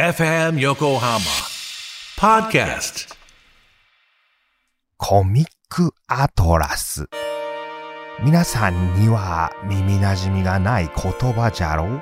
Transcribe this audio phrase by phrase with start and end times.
[0.00, 1.18] FM Yokohama
[2.16, 3.12] Podcast
[4.96, 7.08] コミックアトラス。
[8.22, 12.00] 皆さんには耳馴染みがない言葉じゃろ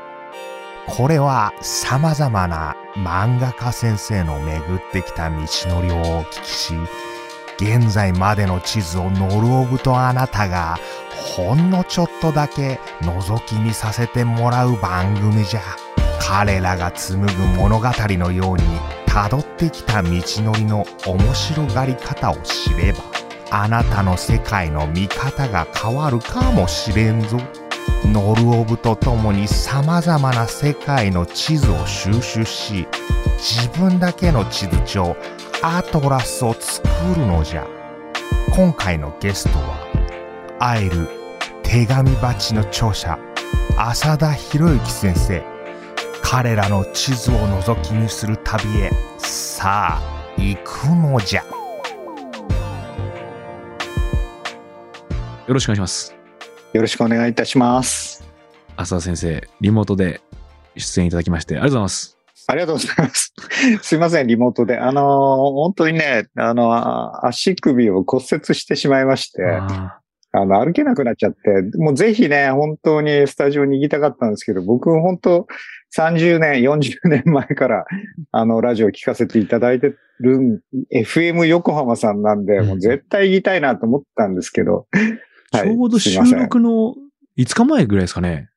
[0.87, 5.37] これは様々な漫画家先生の巡ってきた道
[5.71, 6.75] のりをお聞きし、
[7.59, 10.77] 現在までの地図をノルオブとあなたが
[11.35, 15.86] ほんのちょっとだけ覗き見させてもらう番組じゃ。
[16.21, 18.63] 彼らが紡ぐ物語のように
[19.07, 22.99] 辿ってきた道のりの面白がり方を知れば、
[23.51, 27.39] あなたの世界の見方が変わるかもしれんぞ。
[28.05, 32.87] ノルオブと共に様々な世界の地図を収集し、
[33.39, 35.17] 自分だけの地図帳、
[35.63, 37.67] アトラスを作るのじゃ。
[38.55, 39.87] 今回のゲストは、
[40.59, 41.09] 会える
[41.63, 43.19] 手紙鉢の著者、
[43.77, 45.56] 浅田博之先生。
[46.29, 51.45] 彼らの地図を覗き見する旅へ、さあ、行くのじゃ。
[55.47, 56.17] よろしくお願いします。
[56.73, 58.29] よろしくお願いいたします。
[58.75, 60.21] 浅田先生、リモートで
[60.77, 62.19] 出演いただきまして、ありがとうございます。
[62.49, 63.33] ありがとうございます。
[63.87, 64.79] すいません、リモートで。
[64.79, 65.05] あのー
[65.53, 70.01] 本当にね、あのー足首を骨折してしまいまして、あ
[70.33, 75.47] あの、歩けなくなっちゃって、もうぜひね、本当にスタジオに行きたかったんですけど、僕本当
[75.97, 77.85] 30年、40年前から、
[78.33, 84.99] あの、ラジオ聞かせていただいてる FM 横浜さんなんで、うんもう絶対行きたいなと思ったんですけど、ー
[85.59, 86.95] はいちょうど収録の
[87.39, 88.51] 5日前ぐらいですかね。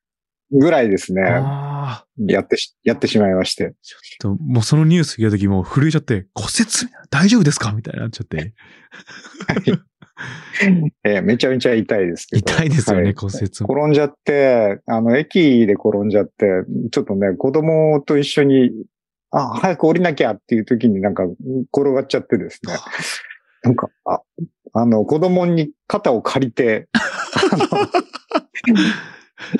[0.52, 1.22] ぐらいですね。
[1.22, 3.74] やってし、やってしまいまして。
[3.82, 7.72] ちょっと、もうそのニュース聞いた時もう震えちゃって、骨折大丈夫ですか？
[7.72, 8.52] みたいになっちゃって。
[11.04, 12.40] えーめちゃめちゃ痛いですけど。
[12.40, 13.46] 痛いですよね、はい骨折。
[13.46, 16.46] 転んじゃって、あの、駅で転んじゃって、
[16.90, 18.70] ちょっとね、子供と一緒に、
[19.30, 21.24] あ、早く降りなきゃっていう時になんか
[21.72, 22.74] 転がっちゃってですね。
[23.62, 24.20] なんか、あ、
[24.72, 26.88] あの、子供に肩を借りて、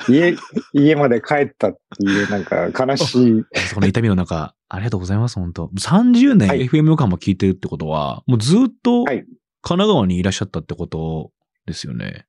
[0.09, 0.35] 家、
[0.73, 3.45] 家まで帰ったっていう、なんか悲しい。
[3.67, 9.25] そこの痛みの中、ありがとうございます、本当30年はい FM 横浜聞いてるってことは、もうずっとはい
[9.61, 11.31] 神奈川にいらっしゃったってこと
[11.65, 12.25] ですよね？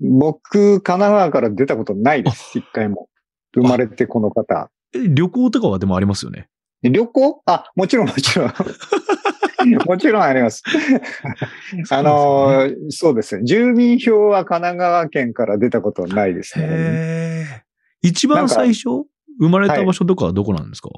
[0.00, 3.08] 僕、神奈川から出たことないです、一回も。
[3.54, 4.70] 生まれてこの方。
[4.94, 6.48] え旅行とかはでもありますよね？
[6.82, 7.42] 旅行？
[7.46, 8.52] あ、もちろんもちろん。
[9.86, 10.64] もちろんあります。
[11.90, 13.44] あのーそうですね。
[13.44, 17.64] 住民票は神奈川県から出たことはないですね。
[18.02, 19.04] 一番最初
[19.38, 20.90] 生まれた場所とかはどこなんですか、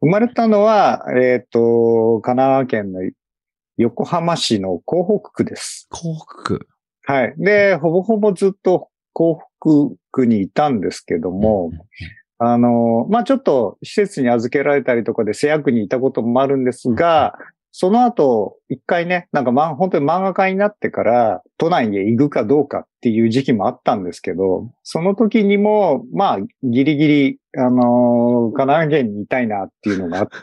[0.00, 3.00] 生まれたのは、えっ、と、神奈川県の
[3.78, 5.86] 横浜市の港北区です。
[5.90, 6.66] 幸福。
[7.04, 7.34] はい。
[7.38, 11.70] で、ほぼほぼずっと港北区にいたんですけども、
[12.38, 17.38] あの、まあ、ちょっと施設に預けられたりとかで制約にいたこともあるんですが、
[17.70, 30.34] その後、一回ね、なんかま、本当に漫画家になってから、都内へ行くかどうかっていう時期もあったんですけど、その時にも、まあ、ギリギリ、あの、神奈川県にいたいなっていうのがあって、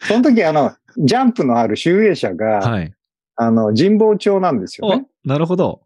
[0.00, 2.92] その時あの、ジャンプのある集英社が、はい。
[3.36, 5.06] あの、神保町なんですよね。
[5.24, 5.82] お、なるほど。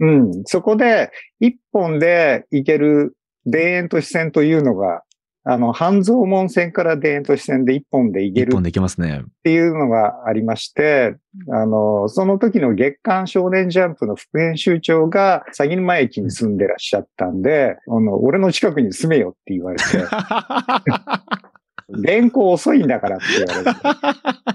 [0.00, 0.42] うん。
[0.44, 3.16] そこで、一本で行ける
[3.50, 5.02] 田園都市線というのが、
[5.44, 9.22] あの、半蔵門線から田園都市線で一本で行けるっ一本でいけますね。
[9.42, 11.16] ていうのがありまして、
[11.50, 19.84] あの、その時の月刊少年ジャンプの副編集長が、鷺沼駅に住んでらっしゃったんで、あの、俺の近くに住めよって言われて、
[22.04, 23.74] 原稿遅いんだからって言わ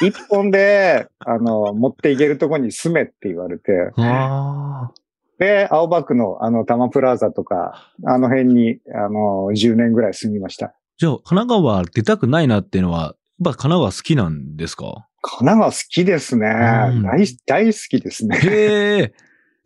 [0.00, 4.90] て、一本で、あの、持っていけるとこに住めって言われて、あ
[5.38, 10.74] で、青葉区のあの、多摩プラザとか、あの辺に、あの、10年ぐらい住みました。
[10.96, 15.06] じゃあ、神奈川出たくないなっていうのは、やっぱ神奈川好きなんですか？
[15.20, 16.46] 神奈川好きですね。
[16.48, 18.38] うん大、大好きですね。
[18.38, 19.12] へえ。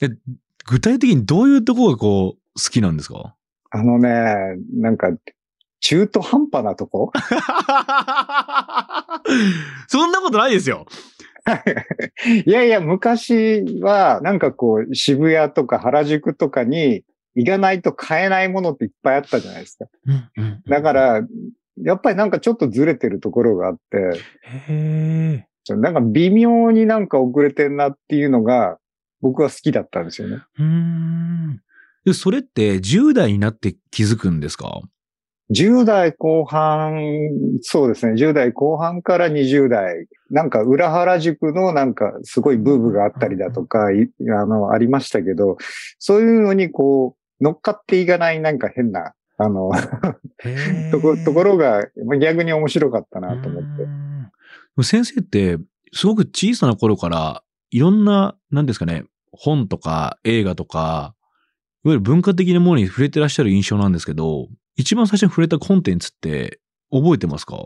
[0.02, 0.08] え
[0.66, 3.36] 具体的にどういうところがこう、好きなんですか？
[3.70, 4.10] あのね、
[4.74, 5.10] なんか、
[5.80, 7.10] 中途半端なとこ？
[9.88, 10.86] そんなことないですよ。
[12.46, 17.02] いやいや、昔は、なんかこう、渋谷とか原宿とかに
[17.34, 19.86] 行かないと買えないものっていっぱいあったじゃないですか。
[20.68, 21.22] だか、ら、
[21.82, 24.20] やっぱりなんかちょっとずれてるところがあって。
[25.76, 28.78] なんか微妙になんか遅れてんなっていうのが、
[29.20, 30.42] 僕は好きだったんですよね。
[30.58, 31.60] うーん。
[32.04, 34.80] で、それって10代になって気づくんですか？
[35.52, 37.28] 10代後半、
[37.62, 45.56] そうですね、10代後半から20代、なんか裏原宿のなんかすごいブームがあったりだとか、いあの、ありましたけど、
[45.98, 49.72] そういうのにこう、乗っかっていかないなんか変な、あの、
[50.92, 53.62] とこ、ところがまあ逆に面白かったなと思っ
[54.76, 54.82] て。
[54.84, 55.58] 先生って、
[55.92, 61.14] すごく小さな頃から、いろんな、なんですかね、本とか映画とか、
[61.84, 67.56] いわゆる文化的なものに触れてらっしゃる印象なんですけど、一番最初に触れたコンテンツって覚えてますか？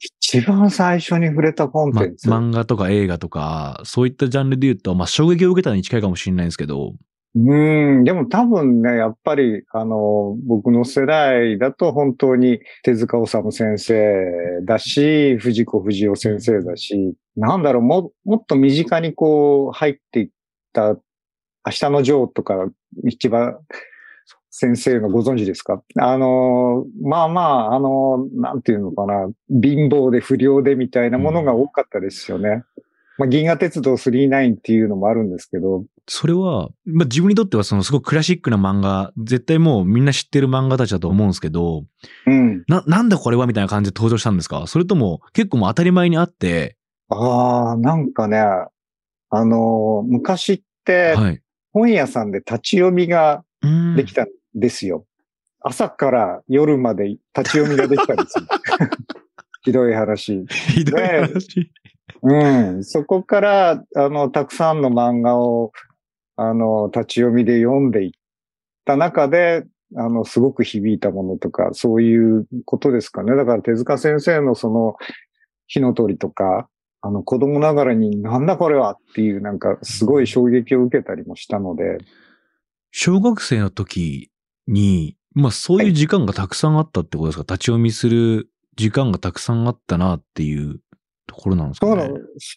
[0.00, 2.28] 一番最初に触れたコンま、テンツ？
[2.28, 6.94] 漫画とか映画とか、そういったジャンルで言うと、まあ、衝撃を受けたに近いかもしれないんですけど、
[7.34, 20.28] うん、でも多分ね、やっぱり、あの、僕の世代だと本当に手塚治虫先生だし、藤子不二雄先生だし、なんだろう、も、もっと身近にこう入っていっ
[20.74, 20.96] た、明
[21.70, 22.66] 日のジョーとか、
[23.08, 23.56] 一番
[24.50, 25.82] 先生のご存知ですか？
[25.98, 32.62] あの、まあまあ、あの、なんていうのかな、貧乏で不良でみたいなものが多かったですよね。
[33.18, 41.84] まあ、銀河鉄道39っていうのもあるんですけど、それは、まあ、自分にとってはそのすごくクラシックな漫画、絶対もうみんな知ってる漫画たちだと思うんですけど、
[42.26, 42.64] うん。
[42.68, 44.66] な、なんだこれはみたいな感じで登場したんですか？
[44.66, 46.76] それとも結構もう当たり前にあって、
[47.08, 51.40] ああ、なんかね、あのー昔ってはい。
[51.72, 53.42] 本屋さんで立ち読みがうん
[53.96, 55.06] できたんですよ。
[55.60, 58.44] 朝から夜まで立ち読みができたんですよ。
[59.64, 60.44] ひどい話。
[60.48, 61.70] ひどい話。
[62.22, 62.84] うん。
[62.84, 65.72] そこから、あの、たくさんの漫画を、
[66.36, 68.10] あの、立ち読みで読んでいっ
[68.84, 69.64] た中で、
[69.96, 73.36] あの、すごく響いたものとか、そういうことですかね。
[73.36, 74.96] だから手塚先生のその、
[75.66, 76.68] 火の鳥とか、
[77.02, 81.98] あの、子供ながらになんだこれはっていう、なんか、すごい衝撃を受けたりもしたので、
[82.92, 84.30] 小学生の時
[84.68, 90.80] に、まあそういう時間がたくさんあったってことですか、立ち読みする時間がたくさんあったなっていう
[91.26, 92.10] ところなんですかね？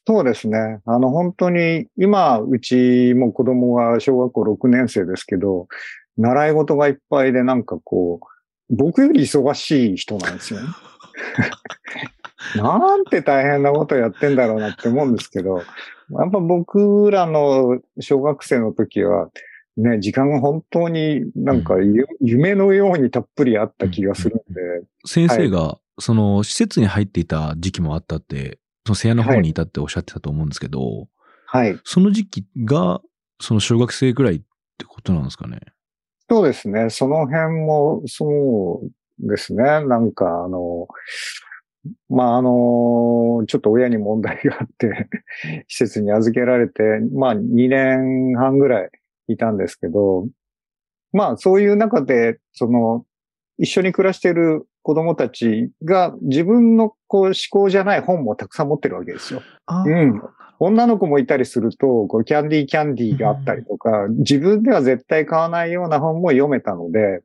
[0.05, 0.81] そうですね。
[0.85, 5.67] あの、本当に、今、うちも子供が小学校6年生ですけど、
[6.17, 10.67] 習い事がいっぱいで、なんかこう、僕より忙しい人なんですよね。
[12.61, 15.63] なんて大変なことやってんだろうなって思うんですけど、や
[16.25, 19.29] っぱ僕らの小学生の時は、
[19.77, 24.62] ね、時間が本当になんかゆ夢のようにたっぷりあった気がするんで、
[25.06, 31.07] 先生が、その施設に入っていた時期もあったって、その瀬谷の方にいたっておっしゃってたと思うんですけど、
[31.48, 31.80] はい。
[31.83, 33.01] その時期が、
[33.42, 34.42] その小学生ぐらいっ
[34.77, 35.60] てことなんですかね？
[36.30, 36.89] そうですね。
[36.89, 39.63] その辺も、そうですね。
[39.63, 40.88] なんか、あの、
[42.10, 45.07] まあ、あの、ちょっと親に問題があって、
[45.68, 46.81] 施設に預けられて、
[47.13, 48.89] まあ、2年半ぐらい
[49.27, 50.27] いたんですけど、
[51.12, 53.06] まあ、そういう中で、その、
[53.57, 59.42] 一緒に暮らしている子供たちが自分のこう思考じゃない本もたくさん持ってるわけですよ。
[59.66, 60.22] あうん。
[60.60, 67.21] 女の子もいたりすると、こうキャンディーキャンディーがあったりとか、自分では絶対買わないような本も読めたので、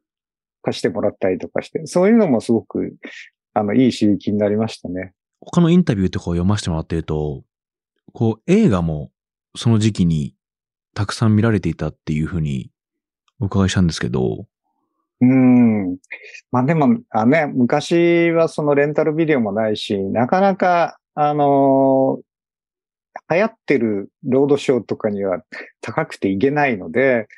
[0.62, 2.96] 貸してもらったりとかして、そういうのもすごく、
[3.54, 5.12] あの、いい刺激になりましたね。
[5.40, 7.44] 他のインタビューとかを読ませてもらってると、
[8.12, 9.10] こう映画も
[9.56, 10.34] その時期に
[10.94, 12.70] たくさん見られていたっていうふうに
[13.40, 14.46] お伺いしたんですけど、
[15.22, 15.98] うん。
[16.50, 22.30] まあでも、あね、昔はそのレンタルビデオもないし、なかなか、あのー
[23.30, 25.42] 流行ってるロードショーとかには
[25.80, 27.28] 高くていけないので、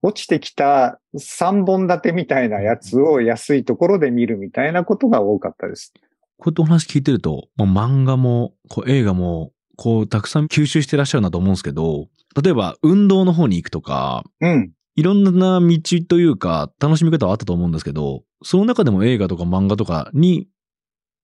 [0.00, 5.92] 落ちてきた3本立てみたいなやつを安いところで見るみたいなことが多かったです。
[6.38, 12.08] こうやってお話聞いてると、まあ、漫画もこう映画もこうたくさん吸収してらっしゃるなと思うんですけど、
[12.42, 14.72] 例えば運動の方に行くとか、うん。
[14.96, 20.48] いろんな道というか楽しみ方はあったと思うんですけど、その中でも映画とか漫画とかに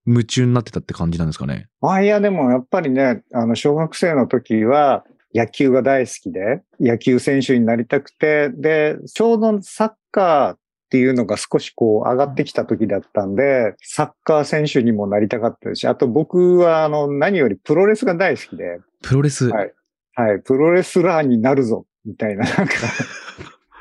[0.06, 1.66] 夢中になってたって感じなんですかね？
[1.80, 5.02] あ、いや、でもやっぱりね、あの、小学生の時は
[5.34, 10.56] 野球が大好きで、野球選手になりたくて、で、ちょうどサッカー
[10.94, 19.48] っていうのが少しこう上がってきた時だったんで、サッカー選手にもなりたかったですし、あと僕はあの、何よりプロレスが大好きで、プロレス。
[19.48, 19.74] はい。
[20.14, 22.74] はい、プロレスラーになるぞ、みたいな、なんか、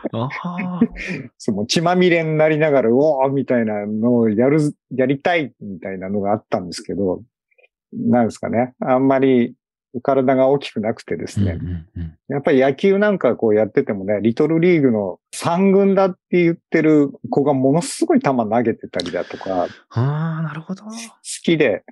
[1.37, 4.57] その血まみれになりながら、うおーみたいなのをやる、
[4.89, 7.21] やりたい、みたいなのがあったんですけど、
[7.93, 8.73] なんですかね。
[8.79, 9.53] あんまり
[10.01, 11.59] 体が大きくなくてですね。
[12.27, 20.83] やっぱり野球なんかこうやっててもね、リトルリーグの3軍だって言ってる子がものすごい球投げてたりだとか、ああ、なるほど。
[20.83, 20.91] 好
[21.43, 21.83] きで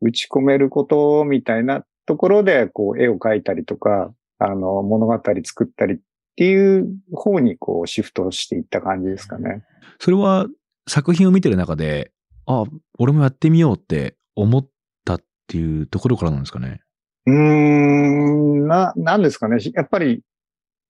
[0.00, 5.98] 打ち込めることみたいなところで、こう絵を描いたりとか、あの、物語作ったりっ
[6.36, 9.64] ていう方にこうシフトしていった感じですかね。
[9.98, 10.46] それは
[10.88, 12.12] 作品を見てる中で、
[12.46, 12.64] あ、
[12.98, 14.68] 俺もやってみようって思っ
[15.04, 16.80] たっていうところからなんですかね。
[17.26, 19.58] うーん、な、なんですかね。
[19.74, 20.22] やっぱり、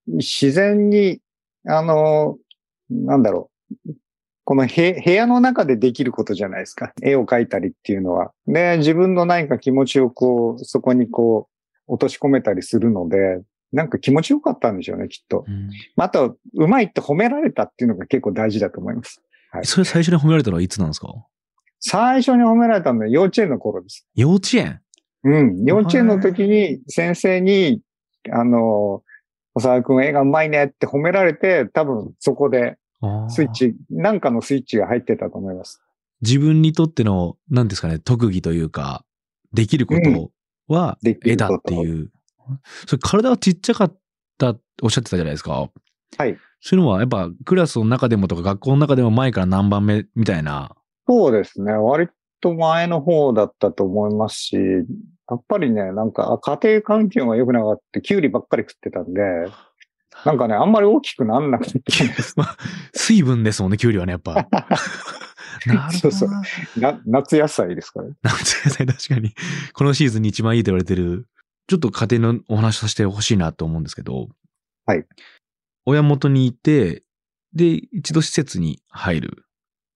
[0.07, 1.21] 自然に、
[1.66, 2.37] あの、
[2.90, 3.50] なんだろ
[3.87, 3.93] う。
[4.45, 6.93] この部部屋の中でできることじゃないですか。
[7.02, 8.31] 絵を描いたりっていうのは。
[8.47, 11.49] で、自分の何か気持ちをこう、そこにこ
[11.88, 15.45] う、落とし込めたりするので、なんか気持ちよかったんでしょうね、きっと。
[15.49, 19.21] うんまああと、うまいって褒められたっていうのが結構大事だと思います。
[19.50, 21.12] はいそれ最初に褒められたのはいつなんですか？
[21.81, 24.07] 最初に褒められたのは幼稚園の頃です。
[24.14, 24.81] 幼稚園？
[25.25, 25.64] うん。
[25.64, 27.80] 幼稚園の時に先生に、
[28.30, 29.02] あの、
[29.54, 32.76] 小沢くん絵がうまいねって褒められて、多分そこで
[33.28, 35.80] スイッチ、なんかのスイッチが入ってたと思います。
[36.23, 39.04] 自分にとっての、何ですかね、特技というか、
[39.52, 40.30] できること
[40.68, 42.11] は絵だっていう。
[42.87, 43.99] それ体がちっちゃかっ
[44.38, 45.70] た、おっしゃってたじゃないですか。
[46.18, 46.38] はい。
[46.61, 50.75] そういうのは、やっぱクラスの中でもとか学校の中でも前から何番目みたいな。
[51.08, 51.73] そうですね。
[51.73, 52.08] 割
[52.40, 59.21] と前の方だったと思いますし、やっぱりね、なんか、あ家庭環境が良くなかった、キュウリばっかり食ってたんで、
[60.25, 61.81] なんかね、あんまり大きくなんなくて、
[62.95, 64.47] 水分ですもんね、キュウリはね、やっぱ。
[65.66, 66.93] なるほそうそうどな。
[66.93, 68.14] な夏野菜ですからね。
[68.23, 69.35] 夏野菜確かに、
[69.73, 71.26] このシーズンに一番いいと言われてる、
[71.66, 74.28] ちょっと家庭のお話させてほしいなと思うんですけど。
[74.85, 75.05] はい。
[75.87, 77.02] 親元にいて、
[77.52, 79.45] で、一度施設に入る。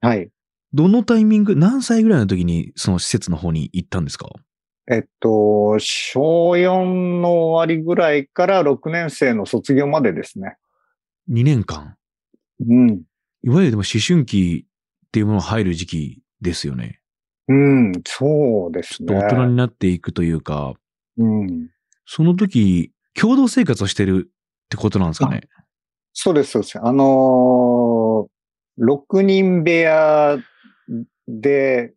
[0.00, 0.30] はい。
[0.72, 4.28] どのタイミング、何歳ぐらいの時にその施設の方に行ったんですか？
[4.90, 10.56] えっと、小4の終わりぐらいから6年生の卒業までですね。
[11.30, 11.96] ?2 年間？
[12.68, 13.02] うん。
[13.42, 14.66] いわゆるでも思春期
[15.06, 17.00] っていうものが入る時期ですよね。
[17.48, 19.20] うん、そうですちょっとね。
[19.22, 20.74] 大人になっていくというか、
[21.18, 21.68] うん。
[22.06, 25.42] その時、共同生活をしてるってことなんですかね？
[26.12, 26.78] そうです、そうです。
[26.80, 30.38] あのー、6人部屋
[31.40, 31.94] で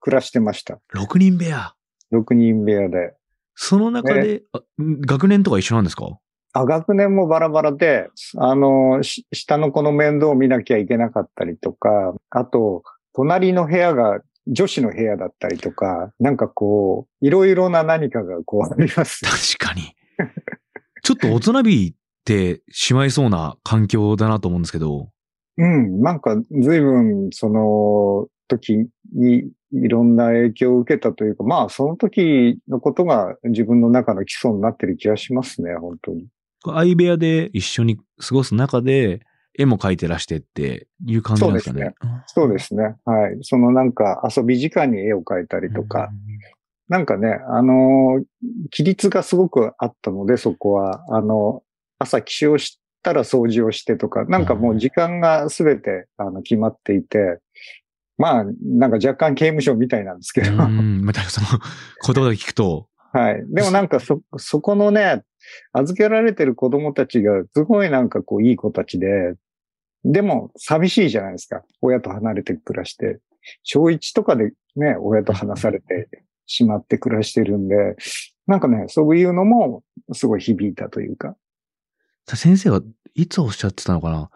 [0.00, 0.78] 暮らしてました。
[0.94, 1.74] 6人部屋。
[2.12, 3.14] 6人部屋で。
[3.54, 4.42] その中で、
[4.78, 6.18] 学年とか一緒なんですか？
[6.52, 12.82] あ、学年もバラバラで、あの、し下の子の面倒を見なきゃいけなかったりとか、あと、
[13.14, 19.20] 隣の部屋が女子の部屋だったりとか、なんかこう、いろいろな何かがこうあります。
[19.58, 19.94] 確かに。
[21.02, 25.08] ちょっと大人びてしまいそうな環境だなと思うんですけど。
[25.58, 36.26] うん、なんか随分その時にいろんな影響を受けたというか、まあその時のことが自分の中の基礎になってる気がしますね、本当に。
[36.64, 39.20] 相部屋で一緒に過ごす中で、
[39.58, 41.94] 絵も描いてらしてっていう感じなんですかね。
[42.26, 42.96] そうですね。
[43.04, 43.38] はい。
[43.40, 46.10] そのなんか遊び時間に絵を描いたりとか、
[46.88, 48.24] なんかね、あのー、
[48.70, 51.62] 規律がすごくあったので、そこは、あの、
[51.98, 57.40] 朝起床したら掃除をしてとか、なんかもう時間がすべて、あの、決まっていて、
[58.18, 60.60] まあ、なんか若干刑務所みたいなんですけど、うん。
[60.60, 61.04] うん。
[61.04, 61.46] またその
[62.06, 63.44] 言葉で聞くと、はい。
[63.48, 65.22] でもなんかそ、そこのね、
[65.72, 69.34] 預けられてる子供たちがすごいなんかこういい子たちで、
[70.04, 71.62] でも寂しいじゃないですか。
[71.80, 73.20] 親と離れて暮らして。
[73.62, 76.08] 小1とかでね、親と離されて
[76.46, 77.96] しまって暮らしてるんで、
[78.46, 79.82] なんかね、そういうのも
[80.12, 81.36] すごい響いたというか。
[82.26, 82.82] 先生は
[83.14, 84.30] いつおっしゃってたのかな？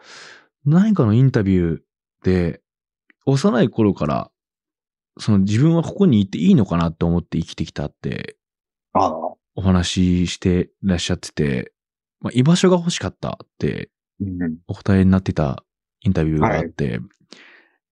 [0.65, 1.81] 何かのインタビュー
[2.25, 2.60] で、
[3.31, 4.31] 幼い頃から、
[5.19, 8.37] その自分はここにいていいのかなって思って生きてきたって。
[9.55, 11.73] お話ししてらっしゃってて、
[12.21, 14.59] まあ、居場所が欲しかったってうん。
[14.67, 15.65] お答えになってた
[16.03, 17.01] インタビューがあって、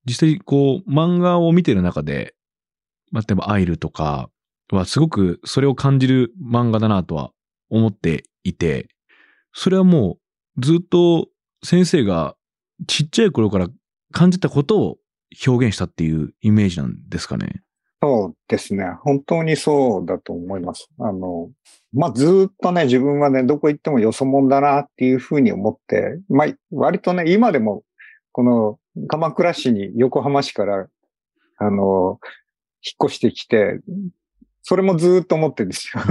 [0.04, 2.34] 実際こう漫画を見てる中で、
[3.10, 4.30] まあ、例えばアイルとか
[4.70, 7.30] はすごくそれを感じる漫画だなとは
[7.70, 8.88] 思っていて、
[9.52, 10.18] それはも
[10.56, 11.28] うずっと
[11.64, 12.36] 先生が
[12.86, 13.68] ちっちゃい頃から
[14.12, 14.98] 感じたことを
[15.46, 17.62] 表現したっていうイメージなんですかね？
[18.00, 18.84] そうですね。
[19.02, 20.88] 本当にそうだと思います。
[21.00, 21.50] あの、
[21.92, 27.82] まあ、ずーっとね、自分はね、どこ行ってもよそ者だなっていうふうに思って、まあ、割とね、今でも、
[28.30, 30.86] この鎌倉市に横浜市から、
[31.56, 32.20] あの、
[32.84, 33.80] 引っ越してきて、
[34.62, 36.02] それもずーっと思ってるんですよ。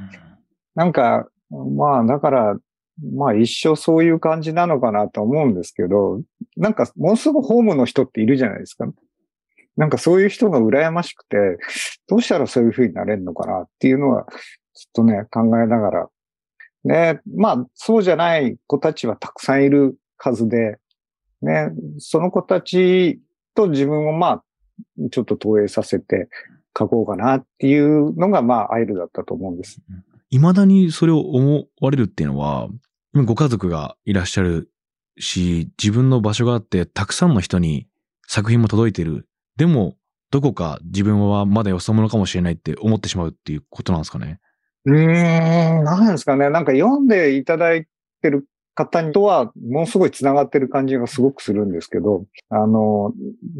[0.74, 2.56] なんか、まあ、だから、
[3.02, 6.20] まあ一生そういう感じなのかなと思うんですけど、
[6.56, 8.86] なんかものすごくホームの人っているじゃないですか。
[9.76, 11.36] なんかそういう人が羨ましくて、
[12.08, 14.26] どうしたらそういう風になれるのかなっていうのは、
[14.74, 16.08] ずっとね、考えながら。
[16.84, 20.78] ね、まあそうじゃない子たちはたくさんいる数で、
[21.42, 23.20] ね、その子たち
[23.54, 24.44] と自分をまあ、
[25.10, 26.28] ちょっと投影させて
[26.76, 29.80] 書こうかなっていうのがまあアイルだったと思うんです。
[30.38, 32.68] 未だにそれを思われるっていうのは、
[33.14, 34.68] 今ご家族がいらっしゃる
[35.18, 37.86] し、自分の場所があって、たくさんの人に
[38.26, 39.28] 作品も届いてる。
[39.56, 39.94] でも、
[40.32, 44.40] どこか自分はまだよそ者かもしれないって思ってしまうっていうことなんですかね。
[44.86, 46.50] うーん、なんですかね。
[46.50, 47.86] なんか読んでいただい
[48.20, 53.12] てる方とはものすごい繋がってる感じがすごくするんですけど、あの、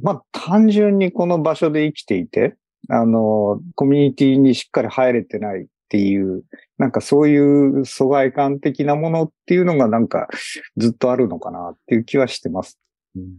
[0.02, 2.57] まあ、単純にこの場所で生きていて、
[2.88, 6.43] あの、コミュニティにしっかり入れてないっていう、
[6.79, 10.29] なんかそういう疎外感的なものっていうのがなんか
[10.76, 12.79] ずっとあるのかなっていう気はしてます。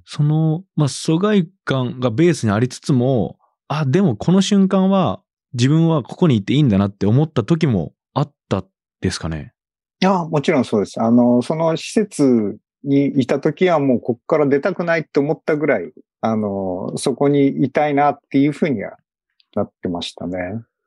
[0.05, 3.37] その、まあ、疎外感がベースにありつつも、
[3.67, 5.21] あ、でもこの瞬間は
[5.53, 8.63] 自分はここに行っていいんだなって思った時もあった
[9.01, 9.53] ですかね？
[10.01, 11.01] いや、もちろんそうです。
[11.01, 18.97] あの、その施設にいた時はもうここから出たくないって思ったぐらい、あの、そこにいたいなっていうふうには
[19.55, 20.37] なってましたね。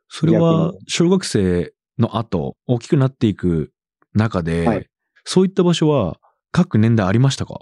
[0.08, 3.72] それは小学生の後、大きくなっていく
[4.14, 4.86] 中で、はい、
[5.24, 6.18] そういった場所は
[6.52, 7.58] 各年代ありましたか？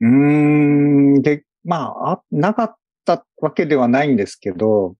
[0.00, 4.96] うーん、で、まあ、あ、なかったわけではないんですけど、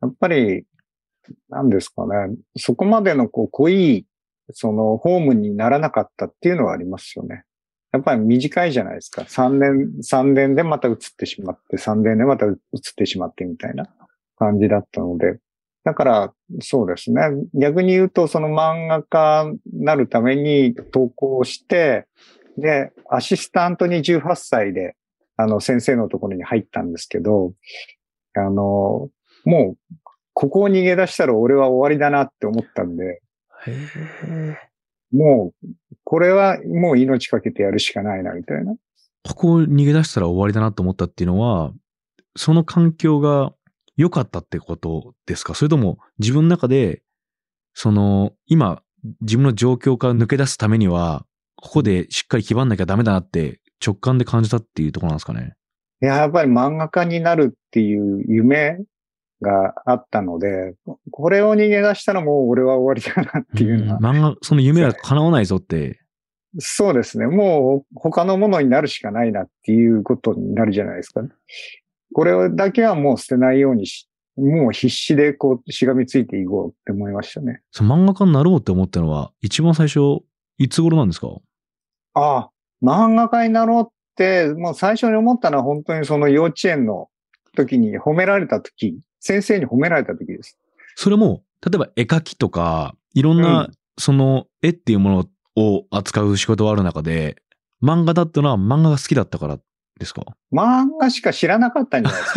[0.00, 0.64] やっぱり、
[1.48, 4.06] なんですかね、そこまでのこう濃い、
[4.52, 7.44] そのホームにならなかったっていうのはありますよね。
[7.92, 9.22] やっぱり短いじゃないですか。
[9.22, 12.54] 3年、3年でまた移ってしまって、3年でまた移っ
[12.96, 13.86] てしまってみたいな
[14.38, 15.38] 感じだったので。
[15.88, 17.22] だから、そうですね。
[17.54, 22.06] 逆に言うと、その漫画家になるために投稿して、
[22.58, 24.96] で、アシスタントに18歳で、
[25.38, 27.54] あの、先生のところに入ったんですけど、
[28.34, 29.08] あの、
[29.46, 29.96] もう、
[30.34, 33.22] ここを逃げ出したら俺は終わりだなって思ったんで、
[35.10, 35.68] もう、
[36.04, 38.74] これはもう命かけてやるしかないな、みたいな。
[39.26, 41.72] ここを逃げ出したら終わりだなと思ったっていうのは、
[42.36, 43.54] その環境が
[43.98, 45.54] 良かったってことですか？
[45.54, 47.02] それとも自分の中で、
[47.74, 48.80] その、今、
[49.20, 51.26] 自分の状況から抜け出すためには、
[51.56, 55.54] ここでしっかり基盤なきゃダメだなって直感で感じたっていうところなんですかね？
[56.00, 58.78] いや、やっぱり漫画家になるっていう夢
[59.42, 60.74] があったので、
[61.10, 64.00] これを逃げ出したらもう俺は終わりだなっていうのは。
[64.00, 66.00] 漫画、その夢は叶わないぞって。
[66.60, 67.26] そうですね。
[67.26, 71.28] もう他のものになるしかないなっていうことになるじゃないですか、ね。
[72.14, 77.60] これだけはもう捨てないようにし、もう必死でこうしがみついていこうって思いましたね。
[77.72, 80.00] その漫画家になろうって思ったのは一番最初、
[80.58, 81.28] いつ頃なんですか？
[82.14, 82.50] ああ、
[82.82, 87.08] 漫画家になろうって、もう最初に思ったのは本当にその幼稚園の
[87.56, 90.58] 時に褒められた時、先生に褒められた時です。
[90.94, 93.68] それも、例えば絵描きとか、いろんな、
[93.98, 97.42] その絵っていうものを扱う仕事がある中で、
[97.82, 99.58] 漫画だったのは漫画が好きだったから
[99.98, 100.22] ですか？
[100.52, 102.34] 漫画しか知らなかったんじゃないです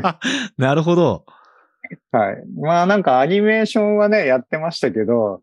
[0.00, 0.20] か、
[0.58, 1.24] なるほど。
[2.12, 2.42] はい。
[2.60, 5.42] まあなんかアニメーションはね、やってましたけど、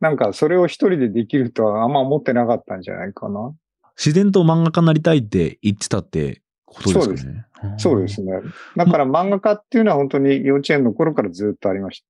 [0.00, 3.54] なんかそれを一人でできるとはあんま思ってなかったんじゃないかな。
[3.96, 7.46] 自然と漫画家になりたいって言ってたってことですかね。
[7.78, 8.16] そうです。
[8.18, 8.52] そうですね。
[8.76, 12.06] だから漫画家っていうのは本当に幼稚園の頃からずっとありました。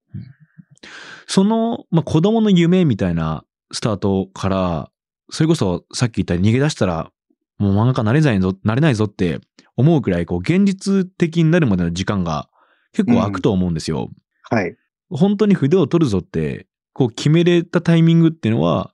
[1.28, 4.90] その、まあ、子供の夢みたいなスタートから、
[5.30, 7.10] それこそさっき言った逃げ出したら、
[7.58, 9.40] もう漫画家なれないぞ、なれないぞって
[9.76, 12.48] 思うくらい、こう、現実的になるまでの時間が
[12.92, 14.10] 結構空くと思うんですよ。
[14.50, 14.76] うん、はい。
[15.10, 18.92] 本当に筆を取るぞって、こう決めれたタイミングっていうのは、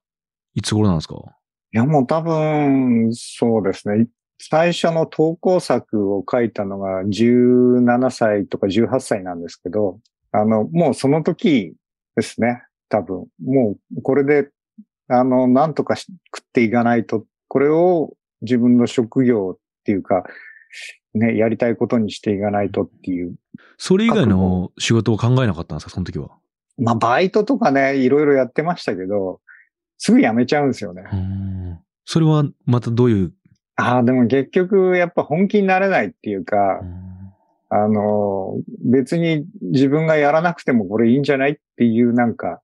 [0.54, 1.14] いつ頃なんですか？
[1.74, 4.08] いや、もう多分、そうですね。
[4.38, 10.00] 最初の投稿作を書いたのが17歳とか18歳なんですけど、
[10.32, 11.74] あの、もうその時
[12.16, 12.62] ですね。
[12.88, 13.26] 多分。
[13.42, 14.50] もうこれで、
[15.08, 20.24] あの、なんとか食っていかないと、これを自分の職業っていうか、
[21.14, 23.34] ね、やりたいことにしていかないとっていう。
[23.78, 26.30] それ以外の仕事を考えなかったんですか、その時は。
[26.78, 29.40] まあ、バイトとかね、いろいろやってましたけど、
[29.98, 31.04] すぐ辞めちゃうんですよね。
[32.04, 33.32] それはまたどういう？
[33.76, 36.80] ああ、でも結局やっぱ本気になれないっていうか、
[37.68, 42.60] あの、別に自分がやらなくてもこれいいんじゃないっていうなんか、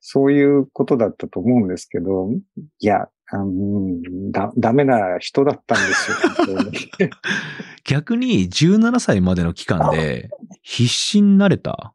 [0.00, 3.06] そういうことだったと思うんですけど、いや、うん、
[4.32, 6.10] だ、ダメな人だったんです
[7.00, 7.08] よ。
[7.84, 10.30] 逆に17歳までの期間で
[10.62, 11.94] 必死になれた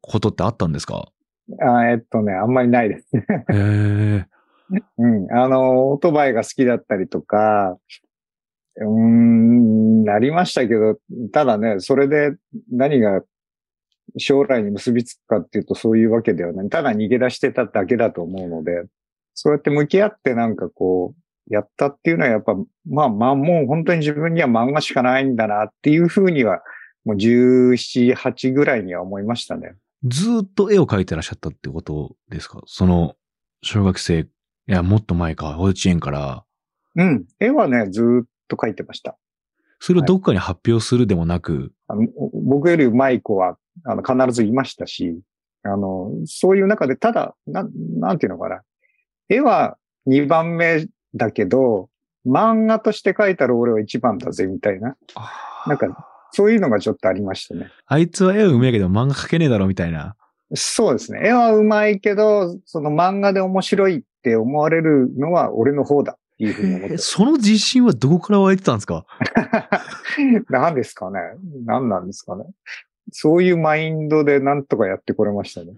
[0.00, 1.08] ことってあったんですか？
[1.60, 3.24] あえっとね、あんまりないですね。
[3.50, 4.24] へー
[4.98, 5.32] うん。
[5.32, 7.78] あの、オートバイが好きだったりとか、
[8.76, 10.98] うーん、なりましたけど、
[11.32, 12.36] ただね、それで
[12.70, 13.22] 何が
[14.18, 16.68] 将来に結びつくかっていうとそういうわけではない。
[16.68, 18.84] ただ逃げ出してただけだと思うので、
[19.40, 22.56] そうやって向き合ってなんかこう、やったっていうのはやっぱ、
[22.90, 26.60] まあまあもう本当に自分には漫画しかないんだなっていうふうには、
[27.04, 29.74] もう17、8ぐらいには思いましたね。
[30.02, 32.62] ずっと絵を描いてらっしゃったってことですか？
[32.66, 33.14] その、
[33.62, 34.26] 小学生、い
[34.66, 36.44] や、もっと前か、幼稚園から。
[36.96, 37.24] うん。
[37.38, 39.16] 絵はね、ずっと書いてました。
[39.78, 41.72] それをどっかに発表するでもなく。
[41.86, 42.08] はい、あの
[42.44, 45.20] 僕より上手い子はあの必ずいましたし、
[45.62, 47.64] あの、そういう中で、ただ、な
[47.98, 48.62] なんていうのかな。
[49.28, 51.88] 絵は2番目だけど、
[52.26, 54.96] 漫画として描いたら俺は一番だぜ、みたいな。
[55.66, 57.68] なんか、そういうのがちょっとありましたね。
[57.86, 60.14] あいつは絵はうめえけど漫画描けねえだろみたいな。
[60.54, 61.20] そうですね。
[61.24, 69.04] 絵はうまいけど、その漫画で面白いって思われるのは俺の方だっていうふうに思ってえその自信はどこから湧いてたんですか？
[70.50, 71.18] 何ですかね？
[71.64, 72.44] 何なんですかね？
[73.12, 75.72] そういうマインドでなんとかやってこれましたね。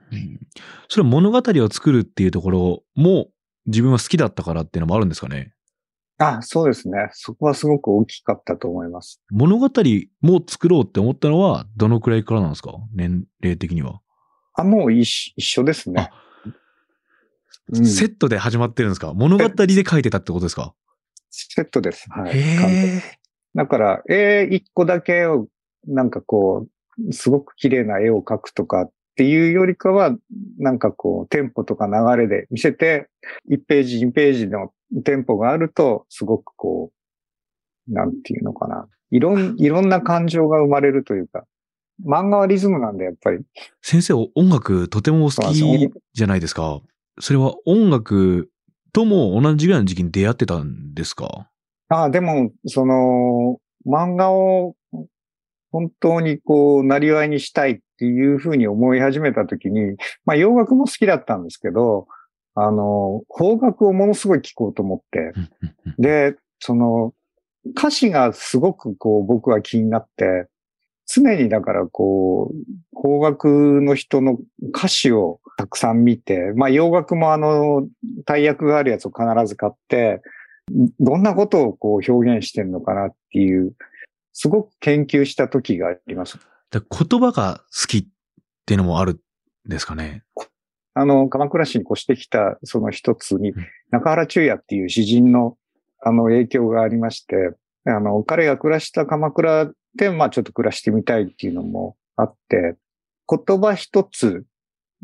[0.88, 3.28] それは物語を作るっていうところも
[3.70, 5.54] 自分は好きだったからっていうのもあるんですかね？
[6.18, 7.09] あ、そうですね。
[7.12, 9.22] そこはすごく大きかったと思います。
[9.30, 9.70] 物語
[10.20, 12.74] も作ろうって思ったのはどのくらいからなんですか？
[12.92, 14.00] 年齢的には。
[14.54, 16.11] あ、もう一緒一緒ですね。
[16.12, 19.14] うんセットで始まってるんですか？
[19.14, 20.74] 物語で書いてたってことですか？
[21.30, 22.06] セットです。
[22.11, 22.35] はい。
[23.54, 25.46] だから、絵一個だけを、
[25.87, 26.66] なんかこ
[26.98, 30.16] う、すごく綺麗な絵を描くとかっていうよりかは、
[30.59, 33.11] なんかこう、テンポとか流れで見せて、
[33.50, 34.72] 1ページ、2ページの
[35.04, 36.90] テンポがあると、すごくこ
[37.87, 38.88] う、なんていうのかな。
[39.11, 41.44] いろん、いろんな感情が生まれるというか、
[42.02, 43.40] 漫画はリズムなんで、やっぱり。
[43.83, 45.54] 先生音楽とてもお好き
[46.14, 46.80] じゃないですか。
[47.18, 48.48] それは音楽
[48.94, 51.50] とも同じぐらいの時期に出会ってたんですか？
[51.90, 54.76] ああ、でも、その、漫画を
[55.72, 62.08] 本当にこう、なりわいにしたいっていうふうに思い始めたときに、まあ洋楽も好きだったんですけど、
[62.54, 65.34] あの、邦楽をものすごい聴こうと思って、
[65.98, 67.12] で、その、
[67.76, 70.48] 歌詞がすごくこう僕は気になって、
[71.06, 74.38] 常にだからこう、邦楽の人の
[74.74, 77.86] 歌詞をたくさん見て、まあ洋楽もあの、
[78.24, 80.22] 大役があるやつを必ず買って、
[81.00, 83.74] どんなことをこう表現してるのかなっていう、
[84.32, 86.38] すごく研究した時があります。
[86.70, 88.06] だ言葉が好きっ
[88.66, 89.20] ていうのもある
[89.66, 90.22] んですかね？
[90.94, 95.56] あの、鎌倉市に越してきたその一つにうん、中原中也っていう詩人の
[96.02, 97.52] あの影響がありまして、
[97.85, 102.76] あの、彼が暮らした鎌倉で、まあちょっと暮らしてみたいっていうのもあって、
[103.28, 104.44] 言葉一つ、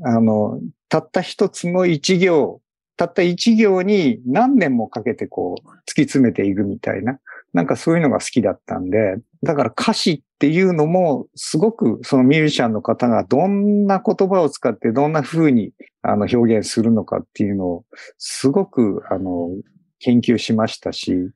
[0.02, 2.61] あの、たった一つの一行、
[2.96, 7.18] たった一行に何年もかけてこう、突き詰めていくみたいな、
[7.52, 17.85] なんかそういうのが好きだったんで、だから歌詞っていうのも、すごくそのミュージシャンの方がどんな言葉を使ってどんな風にあの表現するのかっていうのを、
[18.18, 19.50] すごくあの、
[19.98, 21.30] 研究しましたし、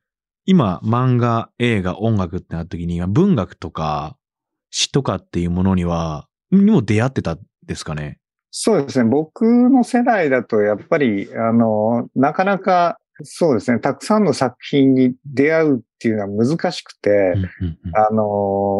[0.45, 4.17] 今、漫画、映画、音楽ってなった時に、文学とか
[4.71, 8.19] 詩とかっていうものには、にも出会ってたんですかね？
[8.51, 9.09] そうですね。
[9.09, 13.79] 僕の世代だと、やっぱり、あの、なかなか、そうですね。
[13.79, 17.35] たくさんの作品に出会うっていうのは難しくて、
[17.95, 18.25] あの、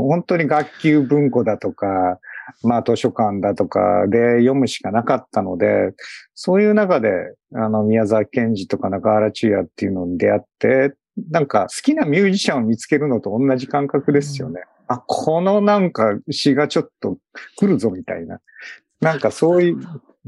[0.09, 2.19] 本当に学級文庫だとか、
[2.63, 5.93] まあ図書館だとかで読むしかなかったので、
[6.35, 7.11] そういう中で、
[7.55, 10.95] あの、宮沢賢治とか中原中也っていうのに出会って、
[11.31, 14.63] なんか好きなミュージシャンを見つけるのと同じ感覚ですよね。
[14.89, 17.19] あ、このなんか詩がちょっと
[17.57, 18.41] 来るぞみたいな。
[19.01, 19.79] なんかそういう、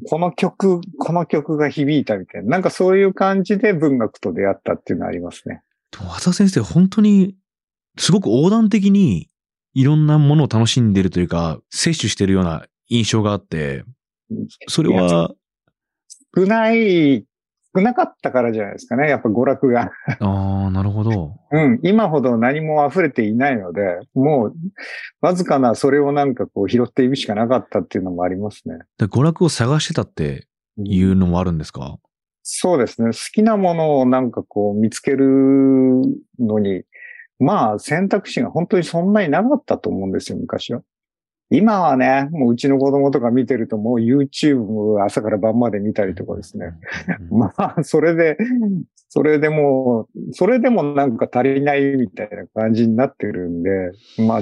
[0.09, 2.51] この曲、この曲が響いたみたいな。
[2.51, 5.63] なんかそういう感じで文学と出会ったっていうのはありますね。
[5.93, 7.37] でも和田先生、本当に、
[7.99, 9.29] すごく横断的に、
[9.75, 13.85] いろんなものを楽しんでるというか、摂取してるような印象があって、
[14.69, 15.31] それは、
[16.37, 17.25] 少ない、
[17.75, 19.09] 少なかったからじゃないですかね。
[19.09, 19.91] やっぱ娯楽が。
[20.21, 21.37] ああ、なるほど。
[21.53, 21.81] うん。
[21.83, 24.55] 今ほど何も溢れていないので、もう、
[25.21, 28.79] わずかなそれをなんかこう拾っていくしかなかったっていうのもありますね。
[28.99, 30.49] で娯楽を探してたって
[30.83, 31.99] いうのもあるんですか？
[32.43, 33.09] そうですね。
[33.09, 35.27] 好きなものをなんかこう見つける
[36.39, 36.83] のに、
[37.39, 40.83] まあ選択肢が本当にそんなになかったと思うんですよ、昔は。
[41.51, 46.73] 今はね、もううちの子供とか見てるともう YouTube を朝から晩まで見たりとかですね。
[47.31, 47.39] うん。
[47.39, 48.39] まあ、それで、
[49.11, 53.71] それでもう、それでもなんか足りないみたいな感じになってるんで、
[54.27, 54.41] まあ、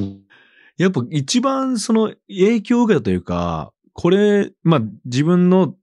[0.78, 5.74] やっぱ一番その影響を受けたというか、これ、まあ自分の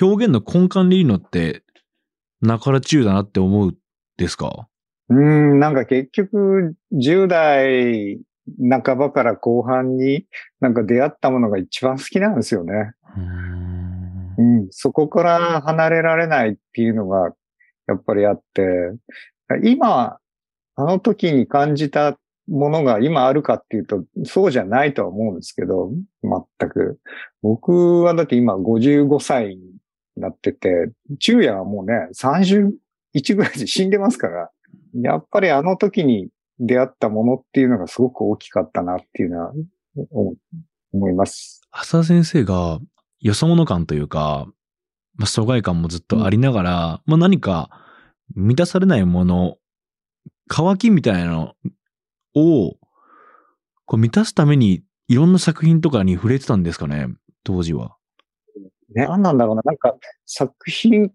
[0.00, 1.62] 表現の根幹でいいのって、
[2.40, 3.76] 中原中だなって思う
[4.16, 4.68] ですか？
[5.08, 8.20] うーん、なんか結局、10代
[8.58, 10.26] 半ばから後半に
[10.60, 12.92] なんか出会ったものが一番好きなんですよね。
[13.16, 17.32] うーんうん、そこから離れられないっていうのが
[17.86, 18.62] やっぱりあって、
[19.64, 20.18] 今、
[20.76, 25.90] あの時に感じたものが今あるかっていうと、そうじゃないとは思うんですけど、
[26.22, 27.00] 全く。
[27.42, 29.58] 僕はだって今55歳に
[30.16, 34.50] なってて、昼夜はもうね、31ぐらいで死んでますから、
[34.94, 39.52] やっぱりあの時に出会ったものっていうのがすごく大きかったなっていうのは
[40.92, 41.62] 思います。
[41.70, 42.80] 浅田先生が、
[43.20, 44.46] よそ者感というか、
[45.16, 47.70] まあ、疎外感もずっとありながら、まあ、何か
[48.34, 49.56] 満たされないもの、
[50.48, 51.54] 渇きみたいなの
[52.34, 52.76] を、
[53.86, 57.08] こう満たすためにいろんな作品とかに触れてたんですかね、
[57.44, 57.96] 当時は。
[58.94, 59.62] ね、何なんだろうな。
[59.64, 61.12] なんか作品、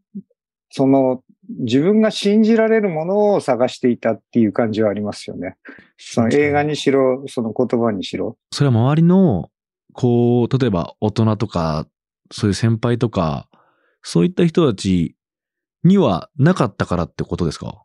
[0.69, 1.23] その
[1.59, 5.55] 自分が信じられるものを探していたっていう感じはありますよね。
[5.97, 8.37] その映画にしろ、その言葉にしろ。
[8.51, 9.49] それは周りの、
[9.93, 11.87] こう、例えば大人とか、
[12.31, 13.47] そういう先輩とか、
[14.01, 15.15] そういった人たち
[15.83, 17.83] にはなかったからってことですか？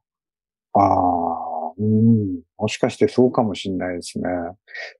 [0.72, 2.40] ああ、うん。
[2.56, 4.24] もしかしてそうかもしれないですね。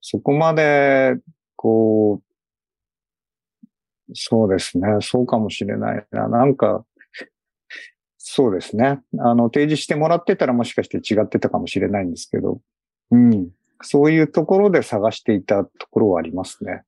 [0.00, 1.16] そこまで、
[1.57, 2.22] こう、
[4.14, 4.87] そうですね。
[5.01, 6.29] そうかもしれないな。
[6.29, 6.85] なんか、
[8.18, 9.01] そうですね。
[9.18, 12.61] あの、提示してもらってたらもしかして違ってたかもしれないんですけど、
[13.11, 13.51] うん。
[13.83, 16.83] そういうところで探していたところはありますね。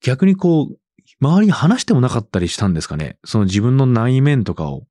[0.00, 0.76] 逆にこう、
[1.20, 4.86] 周りに話してもなかったりしたんですかねその自分の内面とかを。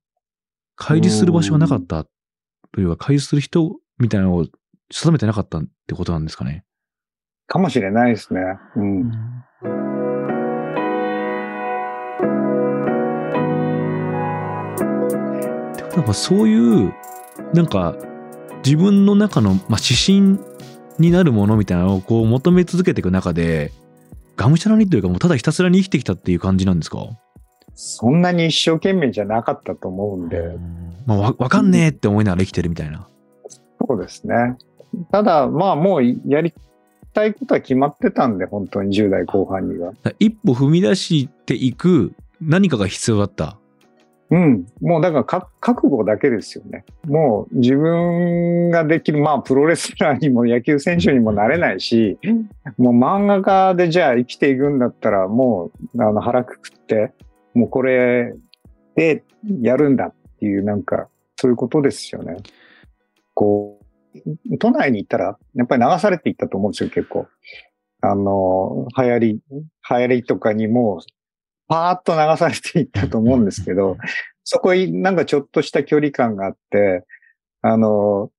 [0.76, 2.06] 開示する場所がなかった
[2.72, 4.46] というか、開示する人みたいなのを
[4.90, 6.64] 定めてなかったってことなんですかね。
[7.46, 8.40] かもしれないですね。
[8.76, 9.08] うん。
[9.08, 9.39] って
[16.00, 16.92] ことはそういう、
[17.54, 17.96] なんか、
[18.64, 20.38] 自分の中の、まあ、指針
[20.98, 23.72] になるものみたいなのをこう求め続けていく中で、
[24.36, 27.06] がむしゃらにというかもうただひたすらに生きてきたっていう感じなんですか？
[27.74, 30.56] そんなに一生懸命じゃなかったと思うんで、
[31.06, 33.06] まあ、わわかんねえって思いながら生きてるみたいな。
[33.86, 34.58] そうですね。
[35.10, 36.52] ただ、まあもうやり
[37.14, 39.92] たいことは決まってたんで、本当に10代後半には。
[40.18, 43.56] 一歩踏み出していく何かが必要だった。
[44.30, 44.66] うん。
[44.80, 46.84] もうだからか覚悟だけですよね。
[47.06, 52.18] もう自分ができる、まあプロレスラーにも野球選手にもなれないし、
[52.78, 57.12] もう漫画家でじゃあ生きていくんだったらもうあの腹くくって、
[57.54, 58.34] もうこれ
[58.94, 59.24] で
[59.60, 62.36] やるんだっていうなんかそういうことですよね。
[63.34, 63.80] こ
[64.14, 67.26] う、都内に行ったらやっぱり流されていったと思うんですよ結構。
[68.00, 71.00] あの、流行り、流行りとかにも
[71.70, 73.96] パーッと流されていったと思うんですけど、
[74.42, 77.06] そこになんかちょっとした距離感があって、
[77.62, 78.32] あの、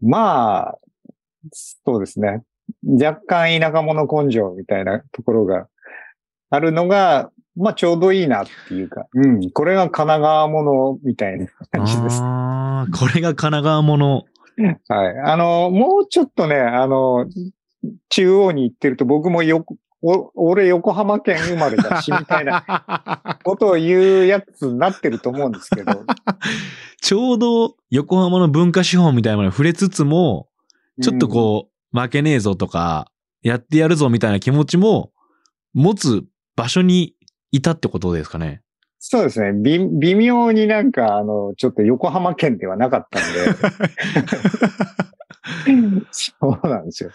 [0.00, 0.78] まあ、
[1.50, 2.44] そうですね。
[2.84, 5.66] 若干田舎者根性みたいなところが
[6.50, 12.20] あるのが、まあちょうどいいなっていうか、うん、これが神奈川者みたいな感じです。
[12.22, 14.24] ああ、これが神奈川もの。
[14.88, 15.18] はい。
[15.18, 17.26] あの、もうちょっとね、あの、
[18.10, 25.92] 中央に行ってると僕もよお俺横浜県生まれだし、みたいな ことを言うやつになってると思うんですけど。
[27.00, 30.48] ちょうど横浜の文化資本みたいなものに触れつつも、
[31.00, 33.10] ちょっとこう、負けねえぞとか、
[33.42, 35.12] やってやるぞみたいな気持ちも、
[35.72, 36.24] 持つ
[36.56, 37.14] 場所に
[37.50, 38.62] いたってことですかね。
[38.98, 39.52] そうですね。
[39.52, 43.38] 微微妙になんか、あの、ちょっと横浜県ではなかったんで。
[46.10, 47.10] そうなんですよ。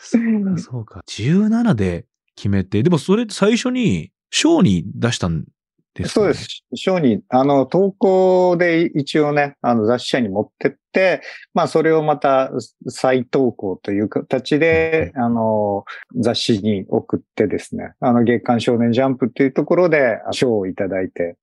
[0.57, 1.01] そうか。
[1.07, 2.05] 17で
[2.37, 5.45] 決めて、でもそれ最初に、賞に出したん
[5.93, 6.33] ですか、ね、そうで。
[6.35, 6.63] す。
[6.75, 11.21] 賞に、あの、投稿で一応ね、あの、雑誌社に持ってって、
[11.53, 12.51] まあ、それをまた
[12.87, 21.35] 再投稿という形で、あの、雑誌に送ってですね、あの、月刊少年ジャンプっていうところで賞をいただいて、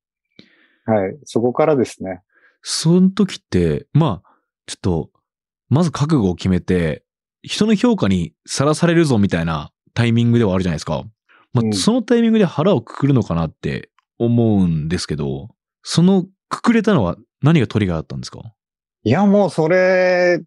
[0.87, 2.20] はい、そこからですね。
[2.62, 4.30] その時って、まあ、
[4.66, 5.11] ちょっと、
[5.68, 7.02] まず覚悟を決めて、
[7.42, 11.04] 人の評価にさらされるぞみたいなタイミングではあるじゃないですか。
[11.52, 18.40] まあ、うんそのタイミングで腹をくくるのかなって思うんですけど、そのくくれたのは何がトリガーだったんですか？
[19.04, 20.42] いや、もうそれ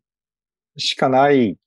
[0.78, 1.58] しかない。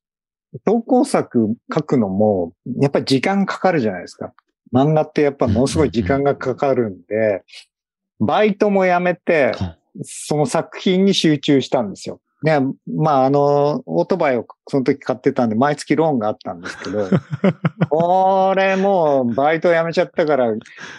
[0.64, 4.32] 投稿作書くのも、やっぱり時間かかるじゃないですか。
[4.74, 7.44] 漫画ってやっぱものすごい時間がかかるんで、
[8.18, 9.52] バイトもやめて、
[10.02, 12.20] その作品に集中したんですよ。
[12.42, 17.08] ね、まあ、あの、オートバイをその時買ってたんで、毎月ローンがあったんですけど、
[17.90, 20.54] これもうバイト辞めちゃったから、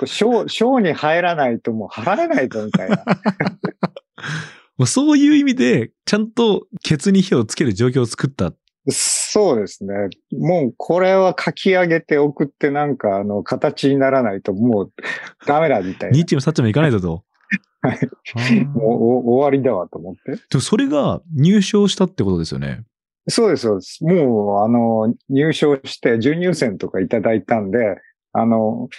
[0.05, 3.03] ショー、ショーに入らないともう払えないとみたいな。
[4.77, 8.53] もうそういう意味で、ちゃんとケツに火をつける状況を作った。
[8.89, 9.93] そうですね。
[10.31, 14.91] もうこれは書き上げて送ってなんかあの形にならないともう
[15.45, 16.17] ダメだみたいな。
[16.17, 17.23] ニッチもサッチもいかないぞと。
[17.81, 20.31] はい もうお終わりだわと思って。
[20.33, 22.83] でもそれが入賞したってことですよね。
[23.27, 24.03] そうです、そうです。
[24.03, 27.97] もうあの入賞して準入選とかいただいたんで、
[28.33, 28.89] あの、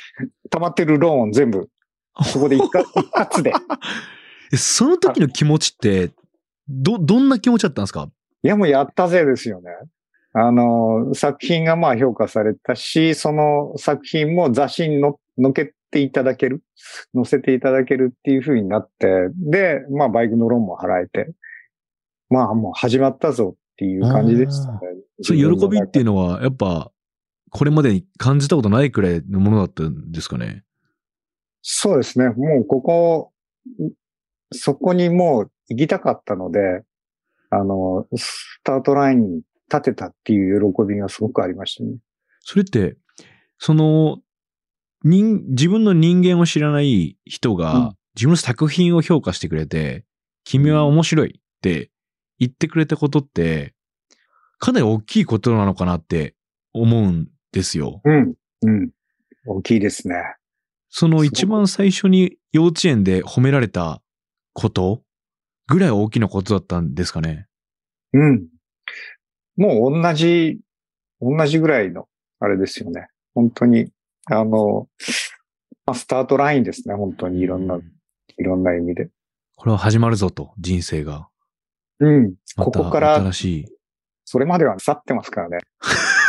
[0.50, 1.68] 溜まってるローン全部
[2.24, 3.52] そこで一括 一括で。
[4.52, 6.10] えその時の気持ちって、
[6.68, 8.08] ど、どんな気持ちだったんですか？
[8.44, 9.70] いやもうやったぜですよね。
[10.34, 16.62] あの、作品がまあ評価されたし、その作品も雑誌にの載っけっていただける、
[17.14, 21.32] 乗せていただけるっていう風になって、で、まあバイクのローンも払えて、
[22.30, 24.78] まあもう始まったぞっていう感じでしたね。
[25.20, 26.90] そういう喜びっていうののは、やっぱ、
[27.50, 30.64] これまでに感じたことないくらいのものだったんですかね？
[31.60, 32.30] そうですね。
[32.30, 33.32] もうここ、
[34.50, 36.82] そこにもう行きたかったので、
[37.50, 41.98] あの、スタートラインに立てたっていう喜びがすごくありましたね。
[42.40, 42.96] それって、
[43.58, 44.18] その、
[45.04, 50.04] 人、自分の人間を知らない人が、うん自分の作品を評価してくれて、
[50.44, 51.90] 君は面白いって
[52.38, 53.74] 言ってくれたことって、
[54.58, 56.34] かなり大きいことなのかなって
[56.72, 58.00] 思うんですよ。
[58.04, 58.34] うん。
[58.62, 58.90] うん。
[59.46, 60.16] 大きいですね。
[60.88, 64.02] その一番最初に幼稚園で褒められた
[64.52, 65.02] こと
[65.66, 67.46] ぐらい大きなことだったんですかね。
[68.12, 68.46] うん。
[69.56, 70.60] もう同じ、
[71.20, 72.08] 同じぐらいの、
[72.40, 73.08] あれですよね。
[73.34, 73.90] 本当に、
[74.32, 74.88] あの、
[75.86, 76.94] まあスタートラインですね。
[76.94, 77.78] 本当にいろんな、
[78.38, 79.10] いろんな意味で。
[79.56, 81.28] これは始まるぞと、人生が。
[82.00, 82.34] うん。
[82.56, 83.66] ここから新しい。
[84.24, 85.58] それまでは去ってますからね。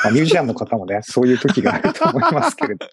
[0.04, 2.86] まあ、ミュージシャンの方もね、 そういう時があると思いますけれど。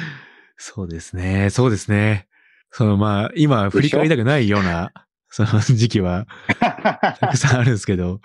[0.56, 1.50] そうですね。
[1.50, 2.28] そうですね。
[2.70, 4.92] そのまあ、今振り返りたくないような、
[5.30, 6.26] その時期は
[7.20, 8.20] たくさんあるんですけど、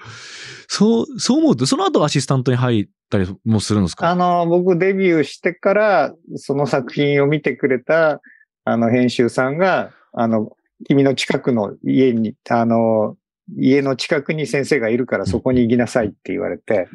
[0.67, 4.09] そう、そう思うと、その後アシスタントに入ったりもするんですか？
[4.09, 8.21] あの、僕デビューしてから、その作品を見てくれた、
[8.65, 10.51] あの、編集さんが、あの、
[10.85, 13.15] 君の近くの家に、あの、
[13.57, 16.87] 家の近くに先生がいるからそこに行きなさいって言われて、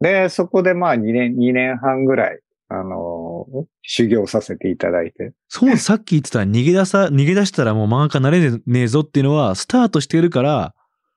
[0.00, 3.46] で、そこでまあ2年、2年半ぐらい、あの、
[3.82, 5.32] 修行させていただいて。
[5.48, 10.74] そう、さっき言ってた逃げ出さ、逃げ出したらもう漫画家なれねえぞっていうのは、スタートしてるから、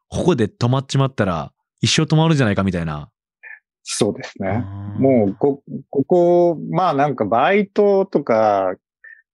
[0.10, 3.11] ここで止まっちまったら、一生止まるんじゃないかみたいな。
[3.84, 4.64] そうですね。
[5.00, 8.76] もう、こ、ここ、まあなんかバイトとか、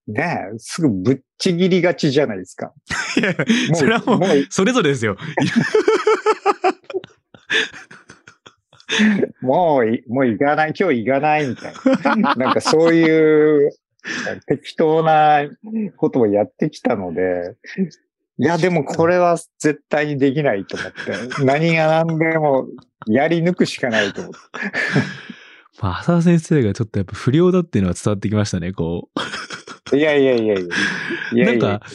[0.07, 2.71] ねえ、すぐぶっちぎりがちじゃないですか。
[3.17, 3.36] いや
[3.75, 5.17] それはもう、もう、それぞれですよ。
[9.41, 11.73] もうい、もう行かない、今日行かないみたい
[12.21, 12.36] な。
[12.36, 13.71] なんかそういう
[14.47, 15.41] 適当な
[15.97, 17.55] ことをやってきたので、
[18.39, 20.97] いや、でもこれは絶対にできないと思って、
[21.43, 22.67] 何が何でも
[23.08, 24.38] やり抜くしかないと思って。
[25.82, 29.10] まあ、浅田先生がちょっとやっぱ不良だっていうのは伝わってきましたね、こ
[29.91, 29.95] う。
[29.95, 30.67] いやいやいやい
[31.34, 31.45] や。
[31.45, 31.86] ないんやか、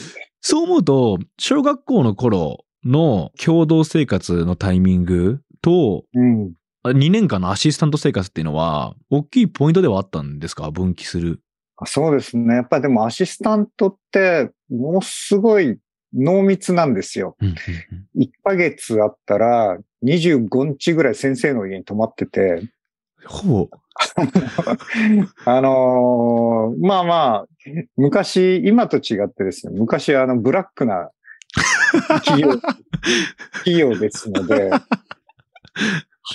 [0.41, 6.53] そう思うと、小学校の頃の共同生活のタイミングと、うん。
[6.85, 10.71] 2年間のアシスタント生活っていうのは、大きいポイントではあったんですか？
[10.73, 11.41] 分岐する。
[11.85, 12.57] そうですね。
[12.57, 15.79] やっぱりでもアシスタントって、ものすごい
[16.15, 17.37] 濃密なんですよ。
[17.41, 17.55] うんうん
[18.15, 22.63] 1ヶ月あったら、25日ぐらい先生の家に泊まってて、
[23.25, 23.69] ほぼ、
[25.47, 27.47] あのーまあまあ、
[27.97, 31.11] 昔、今と違ってですね、昔あの、ブラックな
[32.25, 32.51] 企業、
[33.65, 34.71] 企業ですので、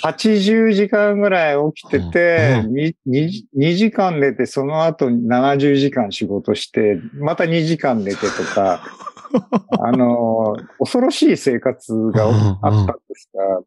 [0.02, 8.82] 80時間ぐらい起きてて、うにに 2, 時間寝て、その後70時間仕事して、また2時間寝てとか、
[9.80, 12.26] あのー恐ろしい生活が
[12.62, 13.62] あったんですが、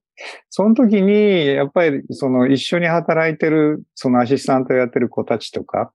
[0.50, 5.92] その時に、やっぱり、その一緒に働いてる、そのアシスタントやってる子たちとか、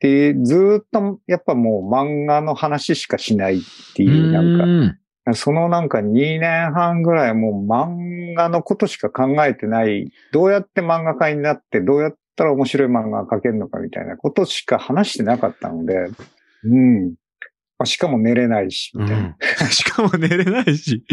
[0.00, 3.60] で、ずーっと、やっぱもう漫画の話しかしないっ
[3.94, 4.98] ていう、なんか、うん
[5.34, 15.94] そのなんか2年半ぐらいもう漫画のことしか考えてない、どうやって漫画家になって、どうやったら面白い漫画が描けるのかみたいなことしか話してなかったので、
[16.64, 17.14] うん。
[17.78, 19.28] まあ、しかも寝れないし、みたいな。
[19.28, 19.28] う
[19.64, 21.04] んしかも寝れないし。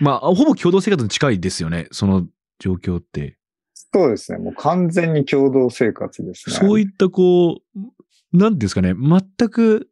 [0.00, 1.88] まあ、ほぼ共同生活に近いですよね。
[1.90, 2.26] その
[2.58, 3.38] 状況って。
[3.74, 4.38] そうですね。
[4.38, 6.56] もう完全に共同生活ですね。
[6.56, 9.90] そういったこう、なんていうんですかね、全く、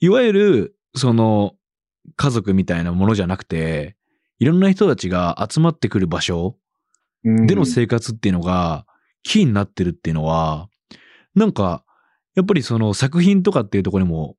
[0.00, 1.54] いわゆる、その、
[2.16, 3.96] 家族みたいなものじゃなくて、
[4.38, 6.56] いろんな人たちが集まってくる場所
[7.24, 8.86] うんでの生活っていうのが、
[9.22, 10.68] キーになってるっていうのは、
[11.34, 11.84] なんか、
[12.34, 14.36] やっぱりその作品とかっていうところにも、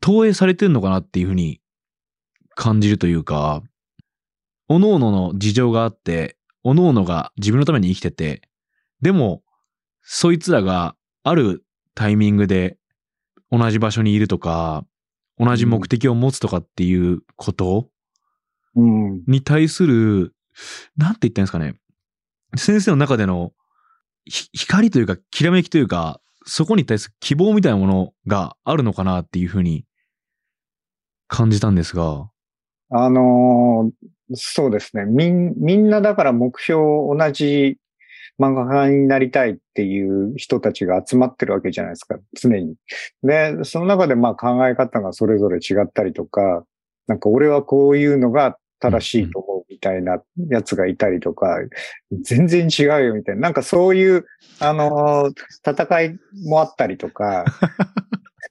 [0.00, 1.60] 投影されてるのかなっていうふうに
[2.54, 3.62] 感じるというか、
[4.68, 8.42] 各々の事情があって、各々が自分のために生きてて、
[9.02, 9.42] でも、
[10.02, 12.78] そいつらがあるタイミングで
[13.50, 14.84] 同じ場所にいるとか、
[15.38, 17.88] 同じ目的を持つとかっていうこと
[18.76, 19.22] うん。
[19.26, 20.34] に対する、
[20.96, 21.74] なんて言ったんですかね。
[22.56, 23.52] 先生の中での
[24.24, 29.84] ひ光というか、きらめきというか、そこに対する希望みたいなものがあるのかなっていうふうに
[31.30, 32.28] 感じたんですが。
[32.90, 35.06] あのーそうですね。
[35.06, 37.78] みん、みんなだから目標同じ
[38.38, 42.76] 漫画家になりたいっていう人たちが集まってるわけじゃないですか、常に。
[43.24, 46.64] で、その中でまあ考え方がそれぞれ違ったりとか、
[47.08, 51.58] なんか俺はこういうのが正しいと思うみたいなやつがいたりとか、
[52.22, 53.40] 全然違うよみたいな。
[53.40, 54.26] なんかそういう、
[54.60, 57.44] あのー戦いもあったりとか、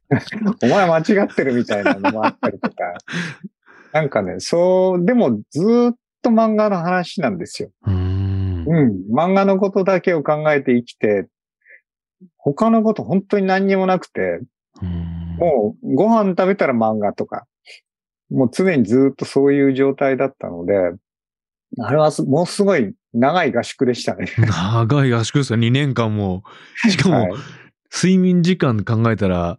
[0.64, 2.76] お前間違ってるみたいなのもあったりとか。
[3.94, 7.72] なんかね、そう、でもずーっと漫画の話なんですよ。
[7.86, 8.66] うーん。
[8.68, 9.14] うん。
[9.14, 11.28] 漫画のことだけを考えて生きて、
[12.38, 14.42] 他のこと本当に何にもなくて、
[14.82, 17.46] うんもうご飯食べたら漫画とか、
[18.30, 20.74] もう常にずっとそういう状態だったので、
[21.80, 24.28] あれはすもうすごい長い合宿でしたね。
[24.38, 26.44] 長い合宿ですよ、2年間も。
[26.90, 27.32] しかも、はい
[27.92, 29.58] 睡眠時間考えたら、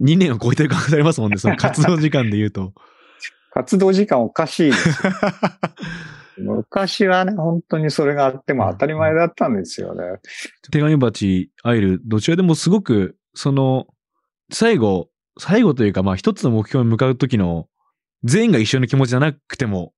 [0.00, 2.72] 2年を超えてる可能性ありますもんね、その活動時間で言うと。
[3.52, 5.12] 活動時間おかしいですよ。
[6.38, 10.02] 昔はね、本当にそれがあっても当たり前だったんですよね。
[10.70, 13.86] 手紙鉢、アイル、どちらでもすごく、その、
[14.52, 17.68] 最後、最後というか、まあ一つの目標に向かう時の、
[18.24, 19.94] 全員が一緒の気持ちじゃなくても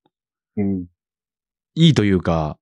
[0.59, 0.87] うん。
[1.75, 2.59] いいというか、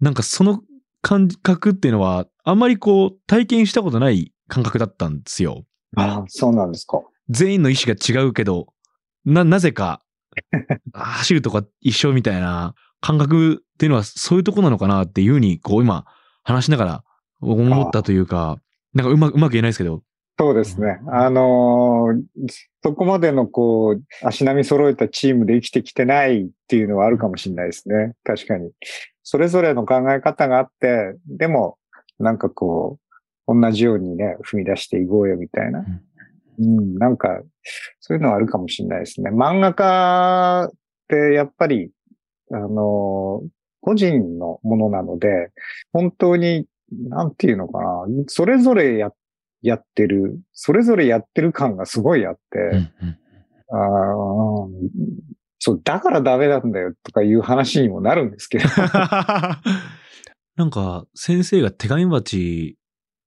[0.00, 0.62] なんかその
[1.02, 5.64] 感覚っていうのは、あんまりこう、体験したことない感覚だったんですよ。
[5.96, 7.02] ああ、そうなんですか。
[7.28, 8.68] 全員の意思が違うけど、
[9.24, 10.02] な、なぜか、
[10.92, 16.06] あ 走るとか一緒みたいな感覚っていうのはそういうとこなのかなっていうふうに、こう今
[16.42, 17.04] 話しながら
[17.40, 18.58] 思ったというか、
[18.94, 20.02] なんかうまうまく言えないですけど、
[20.38, 21.00] そうですね。
[21.08, 22.22] あのー
[22.84, 28.14] そこまでのこう、足並み揃えたチームで生きてきてないっていうのはあるかもしれないですね。
[28.24, 28.72] 確かに。
[29.22, 31.78] それぞれの考え方があって、でも、
[32.18, 33.01] なんかこう、
[33.46, 35.84] 同じようにね、踏み出していこうよみたいな。
[36.58, 37.42] うん、なんか、
[38.00, 39.30] そういうのはあるかもしれないですね。
[39.30, 40.76] 漫画家っ
[41.08, 41.90] てやっぱり、
[42.50, 43.48] あのー
[43.82, 45.50] 個人のものなので、
[45.92, 46.66] 本当に、
[47.08, 49.10] なんていうのかな、それぞれや、
[49.60, 53.18] やってる、それぞれやってる感がすごいあって、うんうん
[55.58, 58.64] そう、だからダメなんだよとかいう話にもなるんですけど。
[60.56, 62.76] なんか、先生が手紙鉢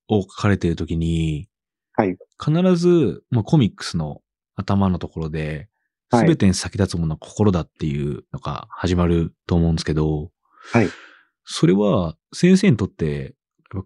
[0.07, 1.47] を書かれているときに、
[1.93, 2.17] はい。
[2.43, 4.21] 必ず、まあ、コミックスの
[4.55, 5.69] 頭のところで、
[6.11, 10.31] すはいべてに先立つものは心だっていうのが始まると思うんですけど、
[10.71, 10.89] はい。
[11.45, 13.35] それは先生にとって、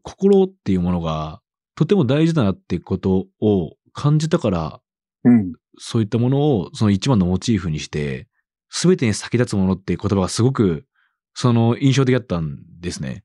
[0.04, 1.42] 心っていうものが
[1.76, 4.82] とても大事だなっていうことを感じたから、
[5.24, 5.54] うん。
[5.78, 8.28] そういったものをその一番のモチーフにして、
[8.70, 10.86] すべてに先立つものっていう言葉がすごく、
[11.34, 13.24] その印象的だったんですね。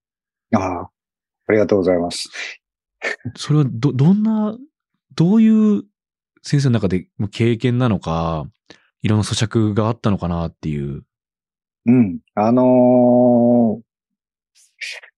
[0.54, 0.90] ああ、
[1.48, 2.30] ありがとうございます。
[3.36, 4.56] それはど、どんな、
[5.14, 5.84] どういう
[6.42, 8.46] 先生の中でも経験なのか、
[9.02, 11.04] いろんな咀嚼があったのかなっていう。
[11.86, 12.18] うん。
[12.34, 13.84] あのー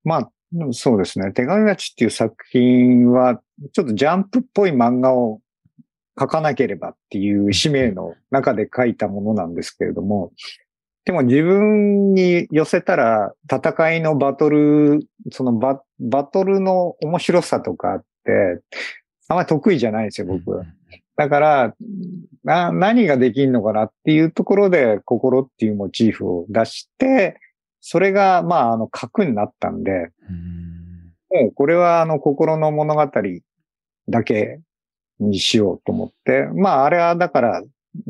[0.04, 0.30] まあ、
[0.72, 1.32] そうですね。
[1.32, 3.40] 手紙町っていう作品は、
[3.72, 5.40] ちょっとジャンプっぽい漫画を
[6.18, 10.32] 書かなければっていう使命の中で書いたものなんですけれども、
[11.06, 15.00] でも自分に寄せたら戦いのバトル、
[15.30, 18.60] そのババトルの面白さとかって、
[19.28, 20.64] あんまり得意じゃないんですよ、僕は。
[21.16, 21.74] だから、
[22.42, 27.38] な、何ができんのかなっていうところで、心っていうモチーフを出して、
[27.80, 30.66] それが、まあ、あの、核になったんで、うん
[31.28, 33.10] もうこれは、あの、心の物語
[34.08, 34.60] だけ
[35.18, 37.62] にしようと思って、まあ、あれは、だから、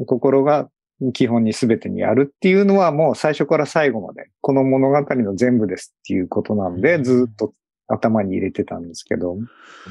[0.06, 0.68] 心が
[1.12, 7.04] 基本に全てにあるっていうのは、もう最初から最後まで、この物語の全部ですっていうことなんで、うん。
[7.04, 7.52] ずっと
[7.88, 9.36] 頭に入れてたんですけど、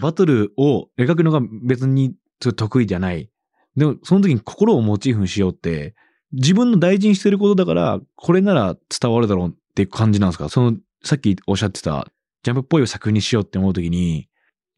[0.01, 3.30] バトルを描くのが別に得意じゃない。
[3.76, 5.95] でも、その時に心をモチーフにしようって、
[6.32, 10.49] 自分の大事にしてることだから、これなら伝わるだろうっていう感じなんですか？
[10.49, 12.08] その、さっきおっしゃってた、
[12.43, 14.28] ジャンプっぽい作品にしようって思う時に、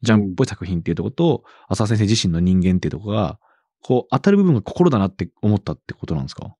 [0.02, 3.40] ジャンプっぽい作品っていうところと、浅田先生自身の人間っていうところが、
[3.88, 6.54] こう、当たる部分が心だなって思ったってことなんですか？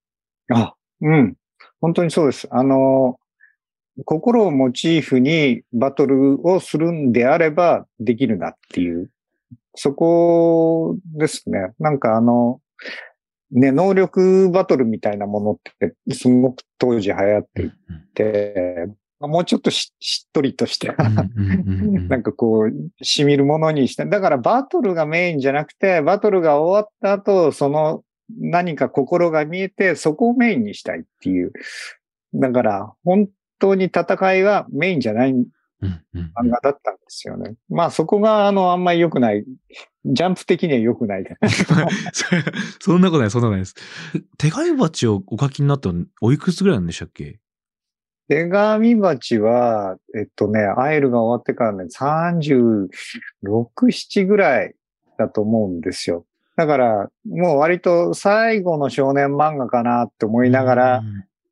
[0.51, 1.37] あ、うん。
[1.79, 2.49] 本当にそうです。
[2.51, 3.21] あの、
[4.07, 9.11] 心をモチーフにバトルをするんであればできるなっていう。
[9.75, 11.73] そこですね。
[11.79, 12.63] なんかあの、
[13.51, 15.57] ね、能力バトルみたいなものっ
[16.07, 17.73] てすごく当時流行ってい
[18.15, 18.89] て、
[19.21, 20.95] もうちょっとししっとりとして、
[22.09, 28.03] なんかこう、染みるものにして、だからバトルがメインじゃなくて、バトルが終わった後、その
[28.39, 31.53] 何か心が見えて、そこをメインにしたいっていう。
[32.35, 35.35] だから、本当に戦いはメインじゃない
[36.37, 37.55] 漫画だったんですよね。
[37.69, 39.45] まあそこが、あの、あんまり良くない。
[40.05, 41.25] ジャンプ的には良くない。
[42.81, 43.75] そんなことない、そんなことないです。
[44.39, 47.41] 手紙鉢をお書きになったのおいくつぐらいなんでしたっけ？
[48.29, 52.89] 手紙鉢は、えっとね、アイルが終わってからね、36、
[53.87, 54.75] 7ぐらい
[55.19, 56.27] だと思うんですよ。
[56.57, 61.03] だから、もう割と最後の少年漫画かなって思いながら、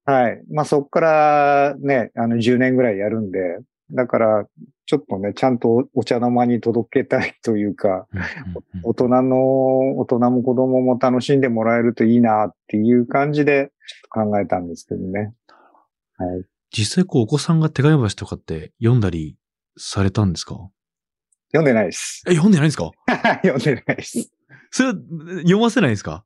[0.05, 0.43] はい。
[0.53, 3.59] まあそっからね、あの10年ぐらいやるんで、
[3.91, 4.47] だから、
[4.85, 8.07] ちょっとね、ちゃんとお茶の間に届けたいというか、
[8.85, 13.73] 大人の、大人も子供も楽しんでもらえるといいなっていう感じで
[14.13, 15.33] ちょっと考えたんですけどね。
[16.19, 16.45] はい。
[16.71, 19.37] 実際こうお子さんが手紙橋とかって読んだり
[19.79, 20.57] されたんですか？
[21.53, 22.23] 読んでないです。
[22.27, 22.91] え、読んでないんですか？
[23.43, 24.31] 読んでないです。
[24.71, 24.95] それは
[25.39, 26.25] 読ませないんですか？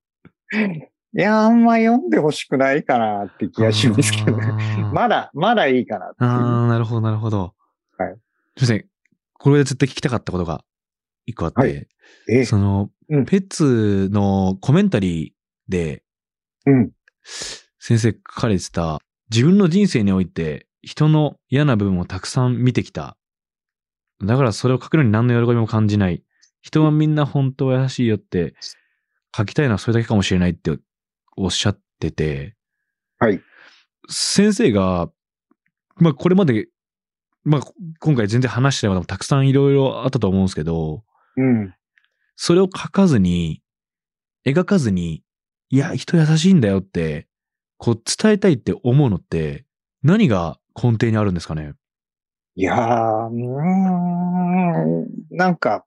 [1.13, 4.47] いや、あんま読んでほしくないかなって気がしますけどね。
[4.95, 6.13] まだ、まだいいかな。
[6.19, 7.55] あー、なるほど、なるほど。
[7.99, 8.15] はい。
[8.57, 8.85] すいません。
[9.35, 10.65] これで絶対聞きたかったことが
[11.27, 11.87] 一個あって、はい
[12.29, 16.05] えその、うんペッツのコメンタリーで
[16.67, 16.91] うん。
[17.81, 19.01] 先生書かれてた
[19.31, 23.17] 自分の人生において人の嫌な部分をたくさん見てきた。
[24.23, 26.23] だからそれを書くのに何の喜びも感じない。
[26.63, 28.55] 人はみんな本当は優しいよって
[29.37, 30.77] 書きたいのはそれだけかもしれないって
[31.37, 32.55] おっしゃってて、
[33.19, 33.41] はい。
[34.09, 35.11] 先生が、
[35.97, 36.69] まあこれまで、
[37.45, 37.61] まあ
[38.01, 41.03] 今回全然話してないこともたくさんいろいろあったと思うんですけど、
[41.37, 41.75] うん。
[42.37, 43.63] それを書かずに、
[44.47, 45.23] 描かずに、
[45.69, 47.29] いや、人優しいんだよって、
[47.83, 49.65] こう伝えたいって思うのって、
[50.03, 51.73] 何が根底にあるんですかね？
[52.55, 55.87] いやー、うーん、なんか、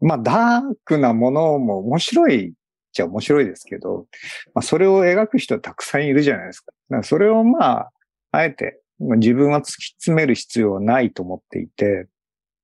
[0.00, 2.52] まあ、ダークなものも面白いっ
[2.92, 4.06] ちゃ面白いですけど、
[4.52, 6.72] まあ、それを描く人はたくさんいるじゃないですか。
[6.90, 7.92] かそれをまあ、
[8.32, 12.08] あえて、自分は突き詰める必要はないと思っていて、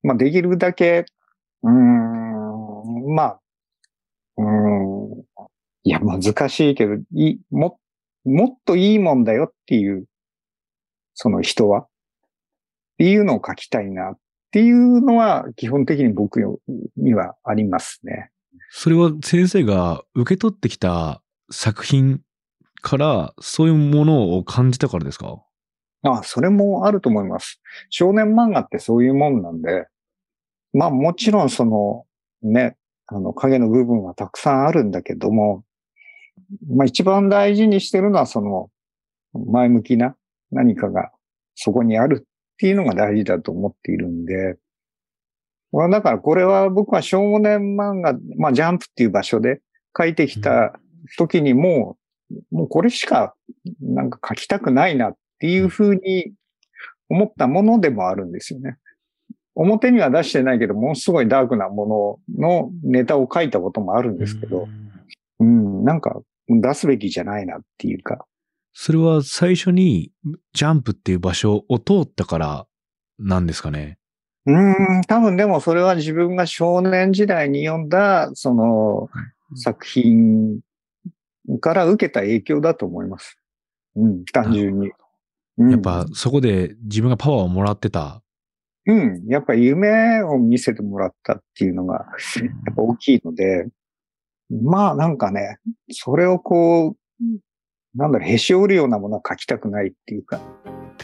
[0.02, 1.06] まあ、できるだけ、
[1.62, 3.40] うん、まあ、
[4.36, 5.22] うん、
[5.84, 7.78] いや、難しいけど、いい、も、
[8.28, 10.06] もっといいもんだよっていう、
[11.14, 11.88] その人は、っ
[12.98, 14.18] ていうのを書きたいなっ
[14.50, 16.40] ていうのは基本的に僕
[16.96, 18.30] にはありますね。
[18.70, 22.20] それは先生が受け取ってきた作品
[22.82, 25.42] からそういうものを感じたからですか？
[26.02, 27.60] あそれもあると思います。
[27.88, 29.86] 少年漫画ってそういうもんなんで、
[30.72, 32.04] まあもちろんその
[32.42, 32.76] ね、
[33.06, 35.64] あの影の部分はたくさんあるんだけども、
[36.68, 38.70] まあ一番大事にしてるのはその
[39.34, 40.16] 前向きな
[40.50, 41.10] 何かが
[41.54, 42.26] そこにあるっ
[42.58, 44.56] ていうのが大事だと思っているんで、
[45.72, 49.60] まあだからこれは僕は少年漫画、まあジャンプっていう場所で
[49.96, 50.78] 書いてきた
[51.16, 51.96] 時にも
[52.30, 53.34] う、もうこれしか
[53.80, 56.32] なんか書きたくないなっていうふうに
[57.08, 58.76] 思ったものでもあるんですよね。
[59.54, 64.87] 表には出してないけど、ものすごいダークなもののネタを書いたこともあるんですけど、うん、
[65.38, 68.26] なんか出すべきじゃないなっていうか。
[68.72, 70.12] それは最初に
[70.52, 72.66] ジャンプっていう場所を通ったから
[73.18, 73.98] なんですかね？
[74.46, 79.08] うん、多分でもそれは自分が少年時代に読んだ、その
[79.56, 80.60] 作品
[81.60, 83.38] から受けた影響だと思います。
[83.96, 84.86] うん、単純に。
[84.88, 84.92] うん
[85.72, 88.22] やっぱそこで自分がパワーをもらってた。
[88.86, 89.24] うん。
[89.26, 92.00] やっぱ夢を見せてもらったっていうのが、や
[92.70, 93.66] っぱ大きいので、
[94.50, 95.58] まあなんかね、
[95.90, 97.24] それをこう、
[97.94, 100.94] なんだろう、へし折るようなものは書きたくないっていうか、本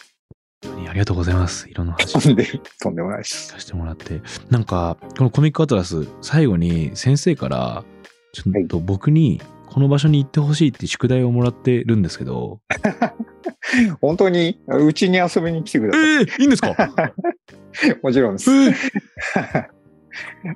[0.63, 1.69] 当にありがとうございます。
[1.69, 2.47] いろんな話とん で、
[2.81, 3.49] とんでもないです。
[3.49, 4.23] させてもらって。
[4.51, 7.85] なんか、このコミックアトラス、最後に先生から、
[8.33, 12.61] ちょっと僕にこの場所に行ってほしいって宿題をもらってるんですけど、
[14.01, 16.71] 本当に、うちに遊びに来てくだえさえいいんですか？
[16.71, 16.77] い。
[18.03, 18.51] もちろんです。
[18.51, 18.75] ええ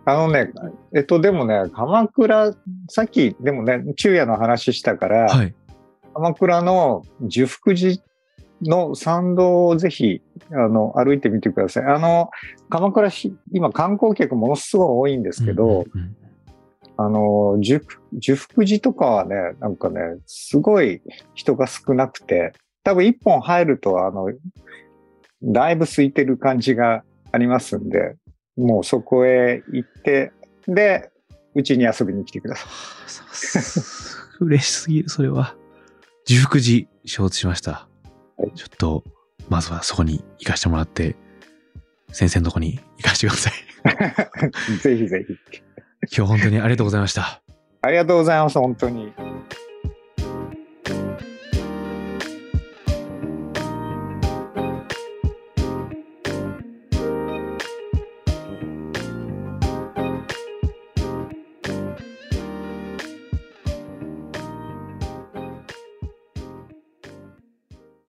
[0.05, 0.51] あのね、
[0.95, 2.53] えっと、でもね、鎌倉、
[2.89, 5.55] さっき、でもね、昼夜の話したから、はい。
[6.15, 7.97] 鎌倉の十福寺
[8.63, 10.21] の参道をぜひ、
[10.53, 11.85] あの、歩いてみてください。
[11.85, 12.31] あの、
[12.71, 16.17] 鎌倉市、今観光客ものすごい多いんですけど、うんうんうん
[17.01, 21.01] あの、十福十福寺とかはね、なんかね、すごい
[21.33, 22.53] 人が少なくて、
[22.83, 24.33] 多分一本入ると、あの、
[25.45, 28.17] だいぶ空いてる感じがありますんで、
[28.59, 30.33] もうそこへ行って、
[30.67, 31.11] で、
[31.55, 34.45] うちに遊びに来てください。
[34.45, 35.55] 嬉しすぎる、それは。
[36.27, 37.71] 十福寺、承知しました。
[38.37, 39.05] はいちょっと、
[39.49, 41.17] まずはそこに行かしてもらって、
[42.13, 43.53] 先生のとこに行かしてください。
[44.79, 45.37] ぜひぜひ。
[46.17, 47.43] 今日本当にありがとうございました。
[47.83, 49.13] ありがとうございます、本当に。